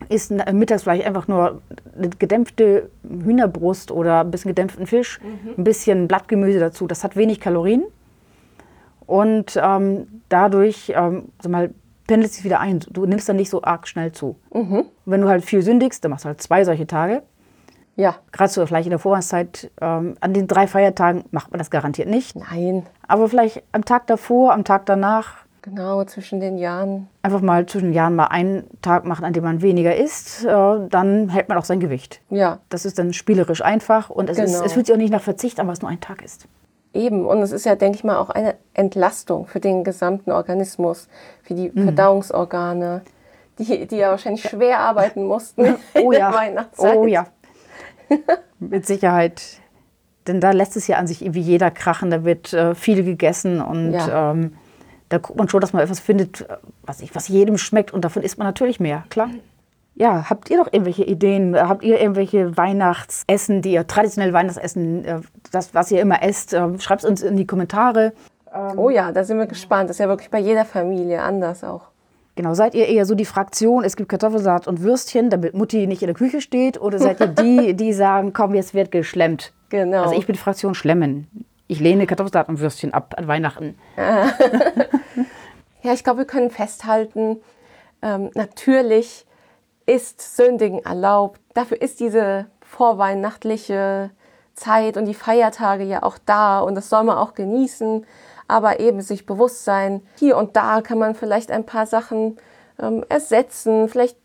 isst 0.09 0.31
n- 0.31 0.57
mittags 0.57 0.83
vielleicht 0.83 1.05
einfach 1.05 1.27
nur 1.27 1.61
eine 1.97 2.09
gedämpfte 2.09 2.89
Hühnerbrust 3.03 3.91
oder 3.91 4.21
ein 4.21 4.31
bisschen 4.31 4.49
gedämpften 4.49 4.88
Fisch, 4.88 5.19
ein 5.57 5.63
bisschen 5.63 6.07
Blattgemüse 6.07 6.59
dazu. 6.59 6.88
Das 6.88 7.03
hat 7.03 7.15
wenig 7.15 7.39
Kalorien 7.39 7.83
und 9.05 9.59
ähm, 9.61 10.21
dadurch 10.29 10.91
ähm, 10.95 11.29
sag 11.41 11.51
mal, 11.51 11.73
pendelt 12.07 12.31
sich 12.33 12.43
wieder 12.43 12.59
ein. 12.59 12.79
Du 12.89 13.05
nimmst 13.05 13.27
dann 13.29 13.35
nicht 13.35 13.49
so 13.49 13.61
arg 13.63 13.88
schnell 13.88 14.11
zu. 14.11 14.35
Und 14.49 14.85
wenn 15.05 15.21
du 15.21 15.27
halt 15.29 15.43
viel 15.43 15.61
sündigst, 15.61 16.03
dann 16.03 16.11
machst 16.11 16.25
du 16.25 16.27
halt 16.29 16.41
zwei 16.41 16.63
solche 16.63 16.85
Tage. 16.88 17.23
ja, 17.95 18.15
Gerade 18.31 18.51
so 18.51 18.65
vielleicht 18.65 18.85
in 18.88 18.91
der 18.91 18.99
Vorweihnachtszeit, 18.99 19.71
ähm, 19.81 20.15
an 20.21 20.33
den 20.33 20.47
drei 20.47 20.67
Feiertagen 20.67 21.23
macht 21.31 21.51
man 21.51 21.57
das 21.59 21.71
garantiert 21.71 22.07
nicht. 22.09 22.35
nein, 22.35 22.85
Aber 23.07 23.27
vielleicht 23.29 23.63
am 23.71 23.85
Tag 23.85 24.05
davor, 24.07 24.53
am 24.53 24.63
Tag 24.63 24.85
danach, 24.85 25.44
genau, 25.65 26.04
zwischen 26.06 26.39
den 26.39 26.58
Jahren. 26.58 27.08
einfach 27.23 27.41
mal 27.41 27.65
zwischen 27.65 27.88
den 27.88 27.93
Jahren 27.93 28.15
mal 28.15 28.28
einen 28.28 28.63
Tag 28.82 29.04
machen, 29.04 29.25
an 29.25 29.34
dem 29.34 29.43
man 29.43 29.62
weniger 29.62 29.93
isst, 29.95 30.45
äh, 30.45 30.47
dann 30.89 31.28
hält 31.30 31.49
man 31.49 31.58
auch 31.58 31.65
sein 31.65 31.80
Gewicht. 31.82 32.21
Ja, 32.30 32.60
Das 32.69 32.86
ist 32.86 32.97
dann 32.97 33.12
spielerisch 33.12 33.62
einfach 33.62 34.10
und 34.10 34.30
es, 34.30 34.38
ist, 34.39 34.54
Genau. 34.54 34.65
es 34.65 34.71
fühlt 34.73 34.86
sich 34.86 34.93
auch 34.95 34.99
nicht 34.99 35.12
nach 35.12 35.21
Verzicht 35.21 35.60
an, 35.60 35.67
was 35.67 35.82
nur 35.82 35.91
ein 35.91 35.99
Tag 35.99 36.23
ist. 36.23 36.47
Eben, 36.93 37.25
und 37.25 37.39
es 37.41 37.51
ist 37.51 37.65
ja, 37.65 37.75
denke 37.75 37.97
ich 37.97 38.04
mal, 38.06 38.17
auch 38.17 38.30
eine 38.30 38.56
Entlastung 38.73 39.47
für 39.47 39.60
den 39.60 39.84
gesamten 39.84 40.32
Organismus, 40.32 41.10
für 41.43 41.54
die 41.54 41.69
Verdauungsorgane, 41.71 43.01
die, 43.60 43.86
die 43.88 43.97
ja 43.97 44.12
wahrscheinlich 44.12 44.43
schwer 44.47 44.80
arbeiten 44.80 45.25
mussten 45.25 45.65
in 45.65 45.75
Oh 46.01 46.12
der 46.12 46.19
ja, 46.21 46.34
Weihnachtszeit. 46.34 46.95
oh 46.95 47.06
ja, 47.06 47.25
mit 48.60 48.86
Sicherheit. 48.86 49.41
Denn 50.28 50.39
da 50.41 50.51
lässt 50.51 50.75
es 50.75 50.88
ja 50.88 50.97
an 50.97 51.06
sich 51.08 51.21
irgendwie 51.21 51.41
jeder 51.41 51.69
krachen, 51.69 52.10
da 52.10 52.23
wird 52.23 52.51
äh, 52.54 52.73
viel 52.75 53.04
gegessen 53.04 53.62
und 53.62 53.91
Ja. 53.93 54.32
ähm, 54.32 54.56
da 55.15 55.19
guckt 55.19 55.38
man 55.38 55.49
schon, 55.49 55.62
dass 55.62 55.73
man 55.73 55.82
etwas 55.82 55.99
findet, 55.99 56.41
äh, 56.41 56.58
was, 56.84 57.01
ich, 57.01 57.15
was 57.15 57.28
jedem 57.28 57.58
schmeckt 57.58 57.93
und 57.93 58.04
davon 58.04 58.21
isst 58.21 58.38
man 58.38 58.45
natürlich 58.45 58.80
mehr, 58.80 59.06
klar. 59.10 59.30
Ja, 59.95 60.30
habt 60.30 60.49
ihr 60.49 60.58
noch 60.58 60.67
irgendwelche 60.67 61.06
Ideen? 61.06 61.56
Habt 61.56 61.82
ihr 61.82 62.01
irgendwelche 62.01 62.58
Weihnachtsessen, 62.58 63.62
die 63.62 63.71
ihr 63.71 63.88
traditionell 63.88 64.34
Weihnachtsessen, 64.34 65.06
äh, 65.06 65.21
das, 65.51 65.73
was 65.73 65.89
ihr 65.91 66.01
immer 66.01 66.21
esst? 66.21 66.54
Äh, 66.54 66.80
Schreibt 66.80 67.04
es 67.04 67.10
uns 67.10 67.21
in 67.21 67.38
die 67.38 67.47
Kommentare. 67.47 68.13
Oh 68.78 68.89
ja, 68.89 69.12
da 69.12 69.25
sind 69.25 69.38
wir 69.38 69.47
gespannt. 69.47 69.89
Das 69.89 69.97
ist 69.97 69.99
ja 69.99 70.08
wirklich 70.08 70.30
bei 70.30 70.39
jeder 70.39 70.63
Familie 70.63 71.21
anders 71.21 71.65
auch. 71.65 71.89
Genau, 72.36 72.54
seid 72.54 72.73
ihr 72.73 72.88
eher 72.88 73.06
so 73.06 73.13
die 73.15 73.25
Fraktion, 73.25 73.84
es 73.84 73.95
gibt 73.95 74.10
Kartoffelsalat 74.10 74.67
und 74.67 74.82
Würstchen, 74.82 75.30
damit 75.30 75.54
Mutti 75.54 75.88
nicht 75.88 76.01
in 76.01 76.08
der 76.08 76.15
Küche 76.15 76.39
steht? 76.39 76.80
Oder 76.80 76.99
seid 76.99 77.19
ihr 77.19 77.28
die, 77.28 77.73
die 77.75 77.91
sagen, 77.91 78.32
komm, 78.34 78.54
jetzt 78.54 78.73
wird 78.73 78.91
geschlemmt? 78.91 79.54
Genau. 79.69 80.04
Also 80.04 80.15
ich 80.15 80.25
bin 80.25 80.34
die 80.34 80.39
Fraktion 80.39 80.75
Schlemmen. 80.75 81.28
Ich 81.67 81.80
lehne 81.80 82.06
Kartoffelsalat 82.06 82.49
und 82.49 82.60
Würstchen 82.60 82.93
ab 82.93 83.15
an 83.17 83.28
Weihnachten. 83.28 83.78
Ja, 85.86 85.93
ich 85.93 86.04
glaube, 86.04 86.21
wir 86.21 86.25
können 86.25 86.49
festhalten, 86.49 87.43
ähm, 88.01 88.32
natürlich 88.34 89.28
ist 89.86 90.36
Sündigen 90.36 90.84
erlaubt. 90.84 91.39
Dafür 91.54 91.80
ist 91.80 91.99
diese 91.99 92.47
vorweihnachtliche 92.62 94.10
Zeit 94.56 94.97
und 94.97 95.06
die 95.06 95.13
Feiertage 95.13 95.84
ja 95.84 96.01
auch 96.01 96.17
da 96.25 96.60
und 96.62 96.73
das 96.73 96.89
soll 96.89 97.04
man 97.04 97.19
auch 97.19 97.36
genießen. 97.36 98.04
Aber 98.47 98.80
eben 98.80 99.01
sich 99.01 99.28
bewusst 99.28 99.63
sein, 99.63 100.01
hier 100.17 100.38
und 100.38 100.56
da 100.56 100.82
kann 100.82 100.97
man 100.97 101.13
vielleicht 101.13 101.51
ein 101.51 101.67
paar 101.67 101.86
Sachen 101.86 102.38
ähm, 102.80 103.06
ersetzen, 103.08 103.88
vielleicht 103.88 104.17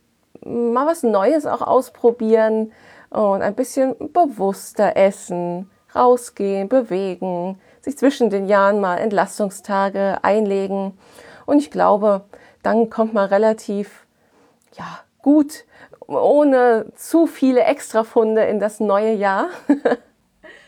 mal 0.42 0.86
was 0.86 1.02
Neues 1.02 1.44
auch 1.44 1.60
ausprobieren 1.60 2.72
und 3.10 3.42
ein 3.42 3.54
bisschen 3.54 3.96
bewusster 4.14 4.96
essen, 4.96 5.70
rausgehen, 5.94 6.68
bewegen, 6.68 7.58
sich 7.80 7.96
zwischen 7.98 8.30
den 8.30 8.46
Jahren 8.46 8.80
mal 8.80 8.96
Entlastungstage 8.98 10.18
einlegen. 10.22 10.98
Und 11.46 11.58
ich 11.58 11.70
glaube, 11.70 12.22
dann 12.62 12.90
kommt 12.90 13.14
man 13.14 13.28
relativ 13.28 14.06
ja, 14.76 15.00
gut 15.22 15.64
ohne 16.06 16.86
zu 16.96 17.26
viele 17.26 17.62
Extrafunde 17.62 18.42
in 18.42 18.60
das 18.60 18.80
neue 18.80 19.12
Jahr. 19.12 19.48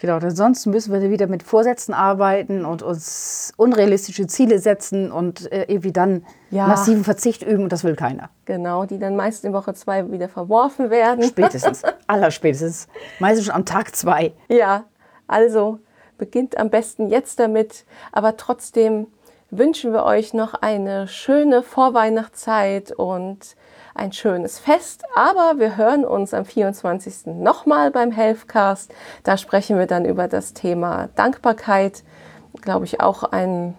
Genau, 0.03 0.19
denn 0.19 0.33
sonst 0.33 0.67
müssen 0.67 0.93
wir 0.93 1.11
wieder 1.11 1.29
mit 1.29 1.45
Vorsätzen 1.45 1.95
arbeiten 1.95 2.65
und 2.65 2.83
uns 2.83 3.53
unrealistische 3.57 4.27
Ziele 4.27 4.59
setzen 4.59 5.13
und 5.13 5.53
äh, 5.53 5.67
irgendwie 5.69 5.93
dann 5.93 6.25
Ja. 6.51 6.67
massiven 6.67 7.05
Verzicht 7.05 7.45
üben 7.45 7.63
und 7.63 7.73
das 7.73 7.85
will 7.85 7.95
keiner. 7.95 8.29
Genau, 8.45 8.85
die 8.85 8.99
dann 8.99 9.15
meist 9.15 9.45
in 9.45 9.53
Woche 9.53 9.75
zwei 9.75 10.11
wieder 10.11 10.29
verworfen 10.29 10.91
werden. 10.91 11.23
Spätestens, 11.23 11.83
allerspätestens. 12.09 12.89
Meistens 13.21 13.47
schon 13.47 13.55
am 13.55 13.65
Tag 13.65 13.95
zwei. 13.95 14.33
Ja, 14.49 14.87
also 15.27 15.79
beginnt 16.19 16.59
am 16.59 16.71
besten 16.71 17.09
jetzt 17.09 17.41
damit, 17.41 17.85
aber 18.13 18.37
trotzdem 18.37 19.09
wünschen 19.51 19.93
wir 19.93 20.05
euch 20.05 20.33
noch 20.33 20.55
eine 20.55 21.07
schöne 21.09 21.63
Vorweihnachtszeit 21.63 22.91
und 22.93 23.55
ein 23.95 24.13
schönes 24.13 24.59
Fest. 24.59 25.05
Aber 25.15 25.59
wir 25.59 25.77
hören 25.77 26.05
uns 26.05 26.33
am 26.33 26.45
24. 26.45 27.27
nochmal 27.27 27.91
beim 27.91 28.11
Healthcast. 28.11 28.93
Da 29.23 29.37
sprechen 29.37 29.79
wir 29.79 29.87
dann 29.87 30.05
über 30.05 30.27
das 30.27 30.55
Thema 30.55 31.09
Dankbarkeit. 31.15 32.03
Glaube 32.63 32.87
ich 32.87 33.01
auch 33.01 33.25
ein, 33.25 33.75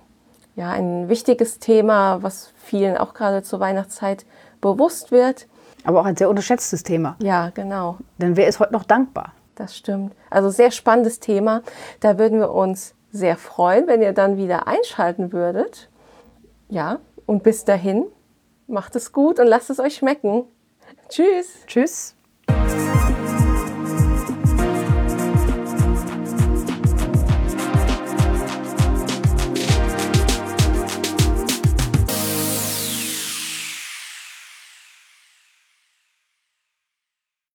ja, 0.56 0.70
ein 0.70 1.10
wichtiges 1.10 1.60
Thema, 1.60 2.22
was 2.22 2.54
vielen 2.58 2.96
auch 2.96 3.14
gerade 3.14 3.42
zur 3.42 3.60
Weihnachtszeit 3.60 4.26
bewusst 4.62 5.12
wird. 5.12 5.48
Aber 5.84 6.02
auch 6.02 6.06
ein 6.06 6.16
sehr 6.16 6.30
unterschätztes 6.30 6.84
Thema. 6.84 7.16
Ja, 7.22 7.50
genau. 7.50 7.98
Denn 8.20 8.38
wer 8.38 8.48
ist 8.48 8.60
heute 8.60 8.74
noch 8.74 8.84
dankbar? 8.84 9.34
Das 9.56 9.78
stimmt. 9.78 10.14
Also 10.30 10.50
sehr 10.50 10.72
spannendes 10.72 11.20
Thema. 11.20 11.62
Da 12.00 12.18
würden 12.18 12.40
wir 12.40 12.52
uns 12.52 12.96
sehr 13.12 13.38
freuen, 13.38 13.88
wenn 13.88 14.02
ihr 14.02 14.14
dann 14.14 14.38
wieder 14.38 14.68
einschalten 14.68 15.32
würdet. 15.32 15.90
Ja, 16.70 17.00
und 17.26 17.44
bis 17.44 17.64
dahin, 17.64 18.06
macht 18.68 18.96
es 18.96 19.12
gut 19.12 19.40
und 19.40 19.48
lasst 19.48 19.70
es 19.70 19.80
euch 19.80 19.96
schmecken. 19.96 20.46
Tschüss. 21.10 21.66
Tschüss. 21.68 22.16